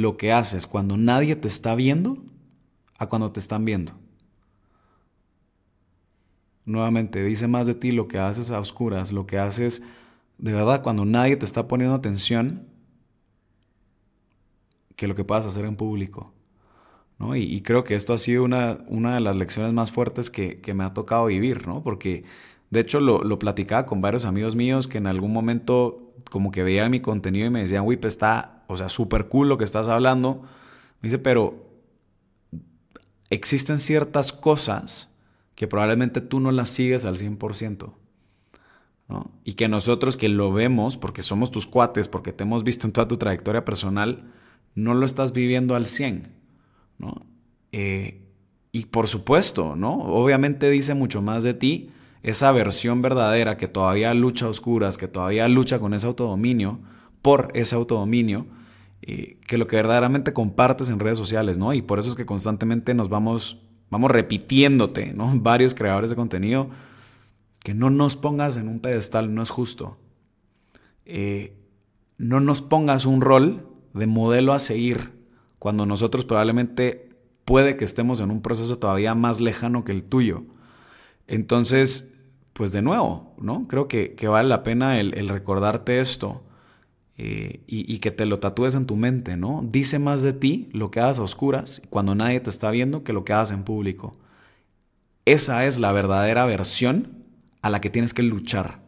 lo 0.00 0.16
que 0.16 0.32
haces 0.32 0.66
cuando 0.66 0.96
nadie 0.96 1.36
te 1.36 1.48
está 1.48 1.74
viendo 1.74 2.24
a 2.98 3.08
cuando 3.08 3.32
te 3.32 3.40
están 3.40 3.64
viendo. 3.64 3.92
Nuevamente, 6.64 7.22
dice 7.22 7.46
más 7.46 7.66
de 7.66 7.74
ti 7.74 7.92
lo 7.92 8.08
que 8.08 8.18
haces 8.18 8.50
a 8.50 8.58
oscuras, 8.58 9.12
lo 9.12 9.26
que 9.26 9.38
haces 9.38 9.82
de 10.38 10.52
verdad 10.52 10.82
cuando 10.82 11.04
nadie 11.04 11.36
te 11.36 11.44
está 11.44 11.68
poniendo 11.68 11.94
atención 11.94 12.66
que 14.96 15.08
lo 15.08 15.14
que 15.14 15.24
puedas 15.24 15.46
hacer 15.46 15.64
en 15.64 15.76
público. 15.76 16.32
Y, 17.34 17.62
creo 17.62 17.84
que 17.84 17.94
esto 17.94 18.12
ha 18.12 18.18
sido 18.18 18.44
una, 18.44 18.80
una 18.86 19.14
de 19.14 19.20
las 19.20 19.34
lecciones 19.36 19.72
más 19.72 19.90
fuertes 19.90 20.28
que, 20.28 20.60
me 20.74 20.84
ha 20.84 20.92
tocado 20.92 21.26
vivir, 21.26 21.66
¿no? 21.66 21.82
Porque 21.82 22.24
de 22.70 22.80
hecho 22.80 23.00
lo, 23.00 23.22
lo, 23.24 23.38
platicaba 23.38 23.86
con 23.86 24.02
varios 24.02 24.26
amigos 24.26 24.56
míos 24.56 24.88
que 24.88 24.98
en 24.98 25.06
algún 25.06 25.32
momento 25.32 26.03
como 26.30 26.50
que 26.50 26.62
veía 26.62 26.88
mi 26.88 27.00
contenido 27.00 27.46
y 27.46 27.50
me 27.50 27.60
decían, 27.60 27.84
Whip, 27.84 28.04
está, 28.04 28.64
o 28.68 28.76
sea, 28.76 28.88
súper 28.88 29.28
cool 29.28 29.48
lo 29.48 29.58
que 29.58 29.64
estás 29.64 29.88
hablando. 29.88 30.42
Me 31.00 31.08
dice, 31.08 31.18
pero 31.18 31.68
existen 33.30 33.78
ciertas 33.78 34.32
cosas 34.32 35.10
que 35.54 35.66
probablemente 35.66 36.20
tú 36.20 36.40
no 36.40 36.52
las 36.52 36.68
sigues 36.68 37.04
al 37.04 37.18
100%. 37.18 37.92
¿no? 39.08 39.30
Y 39.44 39.54
que 39.54 39.68
nosotros 39.68 40.16
que 40.16 40.28
lo 40.28 40.52
vemos, 40.52 40.96
porque 40.96 41.22
somos 41.22 41.50
tus 41.50 41.66
cuates, 41.66 42.08
porque 42.08 42.32
te 42.32 42.44
hemos 42.44 42.64
visto 42.64 42.86
en 42.86 42.92
toda 42.92 43.08
tu 43.08 43.16
trayectoria 43.16 43.64
personal, 43.64 44.32
no 44.74 44.94
lo 44.94 45.04
estás 45.04 45.32
viviendo 45.32 45.74
al 45.74 45.86
100. 45.86 46.32
¿no? 46.98 47.26
Eh, 47.72 48.22
y 48.72 48.86
por 48.86 49.06
supuesto, 49.06 49.76
¿no? 49.76 49.94
Obviamente 49.98 50.68
dice 50.68 50.94
mucho 50.94 51.22
más 51.22 51.44
de 51.44 51.54
ti 51.54 51.90
esa 52.24 52.50
versión 52.52 53.02
verdadera 53.02 53.58
que 53.58 53.68
todavía 53.68 54.14
lucha 54.14 54.46
a 54.46 54.48
oscuras, 54.48 54.96
que 54.96 55.08
todavía 55.08 55.46
lucha 55.46 55.78
con 55.78 55.92
ese 55.92 56.06
autodominio, 56.06 56.80
por 57.20 57.50
ese 57.52 57.76
autodominio, 57.76 58.46
eh, 59.02 59.36
que 59.46 59.58
lo 59.58 59.66
que 59.66 59.76
verdaderamente 59.76 60.32
compartes 60.32 60.88
en 60.88 60.98
redes 60.98 61.18
sociales, 61.18 61.58
¿no? 61.58 61.74
Y 61.74 61.82
por 61.82 61.98
eso 61.98 62.08
es 62.08 62.14
que 62.14 62.24
constantemente 62.24 62.94
nos 62.94 63.10
vamos, 63.10 63.60
vamos 63.90 64.10
repitiéndote, 64.10 65.12
¿no? 65.12 65.32
Varios 65.34 65.74
creadores 65.74 66.08
de 66.08 66.16
contenido, 66.16 66.70
que 67.62 67.74
no 67.74 67.90
nos 67.90 68.16
pongas 68.16 68.56
en 68.56 68.68
un 68.68 68.80
pedestal, 68.80 69.34
no 69.34 69.42
es 69.42 69.50
justo. 69.50 69.98
Eh, 71.04 71.58
no 72.16 72.40
nos 72.40 72.62
pongas 72.62 73.04
un 73.04 73.20
rol 73.20 73.68
de 73.92 74.06
modelo 74.06 74.54
a 74.54 74.60
seguir 74.60 75.10
cuando 75.58 75.84
nosotros 75.84 76.24
probablemente 76.24 77.10
puede 77.44 77.76
que 77.76 77.84
estemos 77.84 78.20
en 78.20 78.30
un 78.30 78.40
proceso 78.40 78.78
todavía 78.78 79.14
más 79.14 79.42
lejano 79.42 79.84
que 79.84 79.92
el 79.92 80.04
tuyo. 80.04 80.44
Entonces, 81.26 82.13
pues 82.54 82.72
de 82.72 82.80
nuevo, 82.80 83.34
¿no? 83.38 83.68
Creo 83.68 83.86
que, 83.86 84.16
vale 84.26 84.48
la 84.48 84.62
pena 84.62 84.98
el 84.98 85.28
recordarte 85.28 86.00
esto 86.00 86.42
eh, 87.16 87.62
y, 87.68 87.98
que 88.00 88.10
te 88.10 88.26
lo 88.26 88.40
tatúes 88.40 88.74
en 88.74 88.86
tu 88.86 88.96
mente, 88.96 89.36
¿no? 89.36 89.64
Dice 89.64 90.00
más 90.00 90.22
de 90.22 90.32
ti 90.32 90.68
lo 90.72 90.90
que 90.90 90.98
hagas 90.98 91.20
a 91.20 91.22
oscuras 91.22 91.80
cuando 91.88 92.16
nadie 92.16 92.40
te 92.40 92.50
está 92.50 92.72
viendo 92.72 93.04
que 93.04 93.12
lo 93.12 93.24
que 93.24 93.32
hagas 93.32 93.52
en 93.52 93.62
público. 93.62 94.18
Esa 95.24 95.64
es 95.64 95.78
la 95.78 95.92
verdadera 95.92 96.44
versión 96.44 97.24
a 97.62 97.70
la 97.70 97.80
que 97.80 97.88
tienes 97.88 98.14
que 98.14 98.24
luchar, 98.24 98.80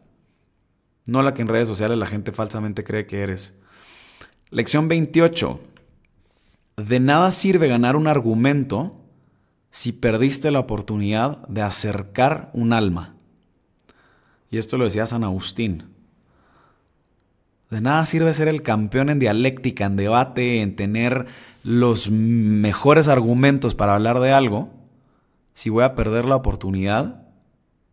no 1.06 1.22
la 1.22 1.34
que 1.34 1.42
en 1.42 1.48
redes 1.48 1.68
sociales 1.68 1.98
la 1.98 2.06
gente 2.06 2.32
falsamente 2.32 2.82
cree 2.82 3.06
que 3.06 3.20
eres. 3.20 3.60
Lección 4.50 4.88
28. 4.88 5.60
De 6.78 6.98
nada 6.98 7.30
sirve 7.30 7.68
ganar 7.68 7.94
un 7.94 8.08
argumento 8.08 9.04
si 9.70 9.92
perdiste 9.92 10.50
la 10.50 10.58
oportunidad 10.58 11.46
de 11.46 11.62
acercar 11.62 12.50
un 12.54 12.72
alma. 12.72 13.15
Y 14.50 14.58
esto 14.58 14.78
lo 14.78 14.84
decía 14.84 15.06
San 15.06 15.24
Agustín. 15.24 15.84
De 17.70 17.80
nada 17.80 18.06
sirve 18.06 18.32
ser 18.32 18.48
el 18.48 18.62
campeón 18.62 19.08
en 19.08 19.18
dialéctica, 19.18 19.86
en 19.86 19.96
debate, 19.96 20.62
en 20.62 20.76
tener 20.76 21.26
los 21.64 22.10
mejores 22.10 23.08
argumentos 23.08 23.74
para 23.74 23.94
hablar 23.94 24.20
de 24.20 24.32
algo, 24.32 24.70
si 25.52 25.68
voy 25.68 25.82
a 25.82 25.94
perder 25.96 26.26
la 26.26 26.36
oportunidad 26.36 27.26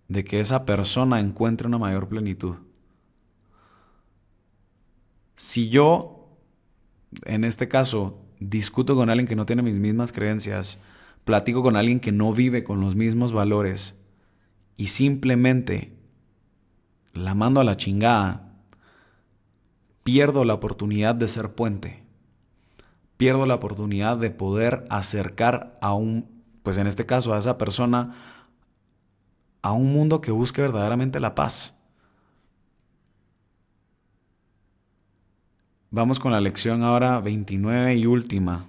de 0.10 0.24
que 0.24 0.40
esa 0.40 0.66
persona 0.66 1.20
encuentre 1.20 1.68
una 1.68 1.80
mayor 1.80 2.08
plenitud. 2.08 2.58
Si 5.36 5.70
yo, 5.70 6.30
en 7.26 7.44
este 7.44 7.68
caso, 7.68 8.22
discuto 8.40 8.96
con 8.96 9.10
alguien 9.10 9.28
que 9.28 9.36
no 9.36 9.48
tiene 9.48 9.64
mis 9.64 9.80
mismas 9.80 10.12
creencias, 10.14 10.80
platico 11.24 11.64
con 11.64 11.76
alguien 11.76 12.00
que 12.00 12.12
no 12.12 12.32
vive 12.32 12.64
con 12.64 12.80
los 12.80 12.96
mismos 12.96 13.32
valores 13.32 14.00
y 14.78 14.88
simplemente 14.88 15.94
la 17.14 17.36
mando 17.36 17.62
a 17.62 17.64
la 17.64 17.78
chingada 17.78 18.54
pierdo 20.04 20.44
la 20.46 20.54
oportunidad 20.54 21.16
de 21.16 21.28
ser 21.28 21.54
puente. 21.54 22.04
Pierdo 23.18 23.46
la 23.46 23.56
oportunidad 23.56 24.18
de 24.18 24.32
poder 24.32 24.86
acercar 24.90 25.78
a 25.82 25.94
un, 25.94 26.28
pues 26.62 26.78
en 26.78 26.88
este 26.88 27.06
caso 27.06 27.34
a 27.34 27.40
esa 27.40 27.58
persona, 27.58 28.16
a 29.62 29.72
un 29.72 29.94
mundo 29.94 30.20
que 30.20 30.32
busque 30.32 30.62
verdaderamente 30.62 31.20
la 31.20 31.36
paz. 31.36 31.80
Vamos 35.90 36.20
con 36.20 36.32
la 36.32 36.42
lección 36.42 36.84
ahora 36.84 37.20
29 37.20 37.96
y 37.96 38.06
última. 38.08 38.66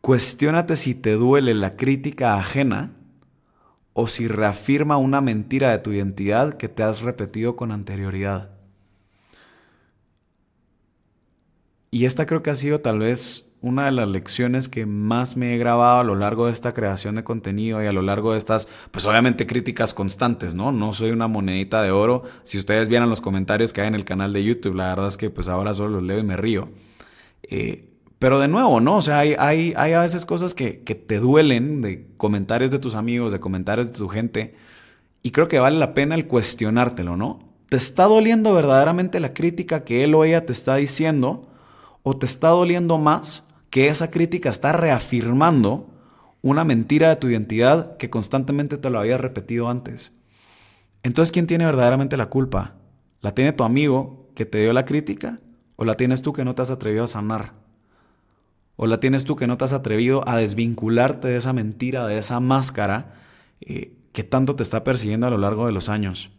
Cuestiónate 0.00 0.76
si 0.76 0.94
te 0.94 1.12
duele 1.12 1.54
la 1.54 1.76
crítica 1.76 2.34
ajena 2.34 2.90
o 3.92 4.06
si 4.06 4.28
reafirma 4.28 4.96
una 4.96 5.20
mentira 5.20 5.70
de 5.70 5.78
tu 5.78 5.92
identidad 5.92 6.56
que 6.56 6.68
te 6.68 6.82
has 6.82 7.00
repetido 7.02 7.56
con 7.56 7.72
anterioridad. 7.72 8.50
Y 11.90 12.04
esta 12.04 12.26
creo 12.26 12.42
que 12.42 12.50
ha 12.50 12.54
sido 12.54 12.80
tal 12.80 12.98
vez 12.98 13.48
una 13.60 13.86
de 13.86 13.92
las 13.92 14.08
lecciones 14.08 14.68
que 14.68 14.86
más 14.86 15.36
me 15.36 15.54
he 15.54 15.58
grabado 15.58 16.00
a 16.00 16.04
lo 16.04 16.14
largo 16.14 16.46
de 16.46 16.52
esta 16.52 16.72
creación 16.72 17.16
de 17.16 17.24
contenido 17.24 17.82
y 17.82 17.86
a 17.86 17.92
lo 17.92 18.02
largo 18.02 18.32
de 18.32 18.38
estas, 18.38 18.68
pues 18.90 19.06
obviamente 19.06 19.46
críticas 19.46 19.94
constantes, 19.94 20.54
¿no? 20.54 20.70
No 20.70 20.92
soy 20.92 21.10
una 21.10 21.26
monedita 21.26 21.82
de 21.82 21.90
oro. 21.90 22.22
Si 22.44 22.58
ustedes 22.58 22.88
vieran 22.88 23.10
los 23.10 23.20
comentarios 23.20 23.72
que 23.72 23.80
hay 23.80 23.88
en 23.88 23.94
el 23.94 24.04
canal 24.04 24.32
de 24.32 24.44
YouTube, 24.44 24.76
la 24.76 24.88
verdad 24.90 25.08
es 25.08 25.16
que 25.16 25.30
pues 25.30 25.48
ahora 25.48 25.74
solo 25.74 25.96
los 25.96 26.02
leo 26.04 26.18
y 26.18 26.22
me 26.22 26.36
río. 26.36 26.68
Eh, 27.42 27.87
pero 28.18 28.40
de 28.40 28.48
nuevo, 28.48 28.80
¿no? 28.80 28.96
O 28.96 29.02
sea, 29.02 29.20
hay, 29.20 29.34
hay, 29.38 29.74
hay 29.76 29.92
a 29.92 30.00
veces 30.00 30.26
cosas 30.26 30.54
que, 30.54 30.80
que 30.80 30.94
te 30.94 31.18
duelen 31.18 31.82
de 31.82 32.08
comentarios 32.16 32.70
de 32.70 32.78
tus 32.78 32.94
amigos, 32.94 33.32
de 33.32 33.40
comentarios 33.40 33.92
de 33.92 33.98
tu 33.98 34.08
gente. 34.08 34.54
Y 35.22 35.30
creo 35.30 35.48
que 35.48 35.58
vale 35.58 35.78
la 35.78 35.94
pena 35.94 36.14
el 36.14 36.26
cuestionártelo, 36.26 37.16
¿no? 37.16 37.38
¿Te 37.68 37.76
está 37.76 38.04
doliendo 38.04 38.54
verdaderamente 38.54 39.20
la 39.20 39.34
crítica 39.34 39.84
que 39.84 40.02
él 40.02 40.14
o 40.14 40.24
ella 40.24 40.46
te 40.46 40.52
está 40.52 40.76
diciendo? 40.76 41.48
¿O 42.02 42.16
te 42.16 42.26
está 42.26 42.48
doliendo 42.48 42.98
más 42.98 43.46
que 43.70 43.88
esa 43.88 44.10
crítica 44.10 44.48
está 44.48 44.72
reafirmando 44.72 45.90
una 46.40 46.64
mentira 46.64 47.10
de 47.10 47.16
tu 47.16 47.28
identidad 47.28 47.96
que 47.98 48.10
constantemente 48.10 48.78
te 48.78 48.90
lo 48.90 48.98
había 48.98 49.18
repetido 49.18 49.68
antes? 49.68 50.12
Entonces, 51.02 51.30
¿quién 51.30 51.46
tiene 51.46 51.66
verdaderamente 51.66 52.16
la 52.16 52.30
culpa? 52.30 52.76
¿La 53.20 53.34
tiene 53.34 53.52
tu 53.52 53.64
amigo 53.64 54.30
que 54.34 54.46
te 54.46 54.58
dio 54.58 54.72
la 54.72 54.84
crítica? 54.84 55.38
¿O 55.76 55.84
la 55.84 55.94
tienes 55.94 56.22
tú 56.22 56.32
que 56.32 56.44
no 56.44 56.54
te 56.54 56.62
has 56.62 56.70
atrevido 56.70 57.04
a 57.04 57.08
sanar? 57.08 57.57
¿O 58.80 58.86
la 58.86 59.00
tienes 59.00 59.24
tú 59.24 59.34
que 59.34 59.48
no 59.48 59.58
te 59.58 59.64
has 59.64 59.72
atrevido 59.72 60.22
a 60.28 60.36
desvincularte 60.36 61.26
de 61.26 61.36
esa 61.36 61.52
mentira, 61.52 62.06
de 62.06 62.16
esa 62.16 62.38
máscara 62.38 63.12
eh, 63.60 63.92
que 64.12 64.22
tanto 64.22 64.54
te 64.54 64.62
está 64.62 64.84
persiguiendo 64.84 65.26
a 65.26 65.30
lo 65.30 65.38
largo 65.38 65.66
de 65.66 65.72
los 65.72 65.88
años? 65.88 66.30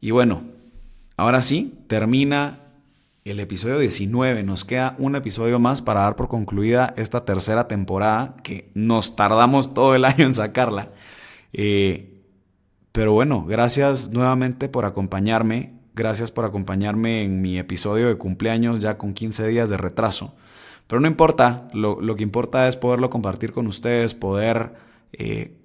Y 0.00 0.10
bueno, 0.10 0.42
ahora 1.16 1.40
sí, 1.42 1.78
termina 1.86 2.58
el 3.24 3.38
episodio 3.38 3.78
19. 3.78 4.42
Nos 4.42 4.64
queda 4.64 4.96
un 4.98 5.14
episodio 5.14 5.60
más 5.60 5.82
para 5.82 6.00
dar 6.00 6.16
por 6.16 6.26
concluida 6.26 6.92
esta 6.96 7.24
tercera 7.24 7.68
temporada 7.68 8.34
que 8.42 8.72
nos 8.74 9.14
tardamos 9.14 9.72
todo 9.72 9.94
el 9.94 10.04
año 10.04 10.24
en 10.24 10.34
sacarla. 10.34 10.90
Eh, 11.52 12.12
pero 12.90 13.12
bueno, 13.12 13.46
gracias 13.46 14.10
nuevamente 14.10 14.68
por 14.68 14.84
acompañarme. 14.84 15.74
Gracias 15.94 16.32
por 16.32 16.44
acompañarme 16.44 17.22
en 17.22 17.40
mi 17.40 17.56
episodio 17.56 18.08
de 18.08 18.18
cumpleaños 18.18 18.80
ya 18.80 18.98
con 18.98 19.14
15 19.14 19.46
días 19.46 19.70
de 19.70 19.76
retraso. 19.76 20.34
Pero 20.86 21.00
no 21.00 21.08
importa, 21.08 21.68
lo, 21.72 22.16
que 22.16 22.22
importa 22.22 22.68
es 22.68 22.76
poderlo 22.76 23.10
compartir 23.10 23.52
con 23.52 23.66
ustedes, 23.66 24.14
poder, 24.14 24.74
eh, 25.12 25.56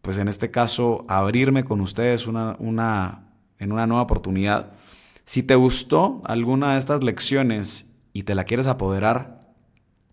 pues 0.00 0.18
en 0.18 0.28
este 0.28 0.50
caso, 0.50 1.04
abrirme 1.08 1.64
con 1.64 1.80
ustedes 1.80 2.26
una, 2.26 2.56
una, 2.58 3.32
en 3.58 3.72
una 3.72 3.86
nueva 3.86 4.02
oportunidad. 4.02 4.72
Si 5.24 5.42
te 5.42 5.54
gustó 5.54 6.22
alguna 6.24 6.72
de 6.72 6.78
estas 6.78 7.04
lecciones 7.04 7.86
y 8.12 8.22
te 8.22 8.34
la 8.34 8.44
quieres 8.44 8.66
apoderar, 8.66 9.42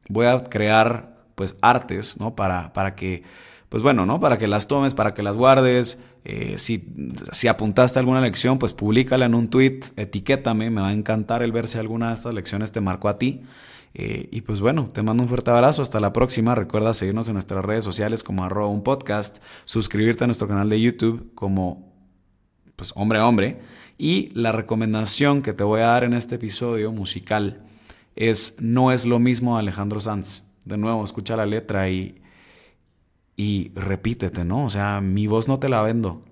voy 0.09 0.25
a 0.25 0.43
crear 0.43 1.17
pues 1.35 1.57
artes, 1.61 2.19
¿no? 2.19 2.35
Para, 2.35 2.73
para 2.73 2.95
que, 2.95 3.23
pues 3.69 3.81
bueno, 3.81 4.05
¿no? 4.05 4.19
Para 4.19 4.37
que 4.37 4.47
las 4.47 4.67
tomes, 4.67 4.93
para 4.93 5.13
que 5.13 5.23
las 5.23 5.37
guardes. 5.37 6.01
Eh, 6.25 6.57
si, 6.57 6.93
si 7.31 7.47
apuntaste 7.47 7.97
alguna 7.97 8.19
lección, 8.19 8.59
pues 8.59 8.73
públicala 8.73 9.25
en 9.25 9.35
un 9.35 9.49
tweet, 9.49 9.79
etiquétame, 9.95 10.69
me 10.69 10.81
va 10.81 10.89
a 10.89 10.93
encantar 10.93 11.43
el 11.43 11.53
ver 11.53 11.69
si 11.69 11.77
alguna 11.77 12.09
de 12.09 12.15
estas 12.15 12.33
lecciones 12.33 12.73
te 12.73 12.81
marcó 12.81 13.07
a 13.07 13.17
ti. 13.17 13.43
Eh, 13.93 14.29
y 14.31 14.41
pues 14.41 14.61
bueno, 14.61 14.89
te 14.93 15.01
mando 15.01 15.23
un 15.23 15.29
fuerte 15.29 15.51
abrazo, 15.51 15.81
hasta 15.81 15.99
la 15.99 16.13
próxima. 16.13 16.55
Recuerda 16.55 16.93
seguirnos 16.93 17.27
en 17.27 17.33
nuestras 17.33 17.65
redes 17.65 17.83
sociales 17.83 18.23
como 18.23 18.43
arroba 18.43 18.67
un 18.67 18.83
podcast, 18.83 19.41
suscribirte 19.65 20.23
a 20.23 20.27
nuestro 20.27 20.47
canal 20.47 20.69
de 20.69 20.79
YouTube 20.79 21.31
como 21.35 21.89
pues 22.75 22.93
hombre 22.95 23.19
a 23.19 23.27
hombre 23.27 23.59
y 23.97 24.29
la 24.33 24.53
recomendación 24.53 25.41
que 25.41 25.51
te 25.51 25.65
voy 25.65 25.81
a 25.81 25.87
dar 25.87 26.05
en 26.05 26.13
este 26.13 26.35
episodio 26.35 26.91
musical 26.93 27.65
es 28.15 28.55
No 28.59 28.91
es 28.91 29.05
lo 29.05 29.19
mismo 29.19 29.57
Alejandro 29.57 29.99
Sanz. 29.99 30.43
De 30.63 30.77
nuevo, 30.77 31.03
escucha 31.03 31.35
la 31.35 31.45
letra 31.45 31.89
y, 31.89 32.21
y 33.35 33.71
repítete, 33.75 34.45
¿no? 34.45 34.65
O 34.65 34.69
sea, 34.69 35.01
mi 35.01 35.27
voz 35.27 35.49
no 35.49 35.59
te 35.59 35.67
la 35.67 35.81
vendo, 35.81 36.23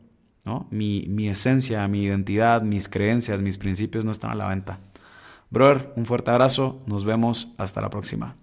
¿no? 0.45 0.67
Mi, 0.71 1.05
mi 1.09 1.27
esencia, 1.27 1.85
mi 1.89 2.03
identidad, 2.03 2.61
mis 2.61 2.87
creencias, 2.87 3.41
mis 3.41 3.57
principios 3.57 4.05
no 4.05 4.11
están 4.11 4.31
a 4.31 4.35
la 4.35 4.47
venta. 4.47 4.79
Brother, 5.49 5.93
un 5.95 6.05
fuerte 6.05 6.31
abrazo, 6.31 6.81
nos 6.85 7.05
vemos 7.05 7.53
hasta 7.57 7.81
la 7.81 7.89
próxima. 7.89 8.35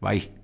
Bye. 0.00 0.37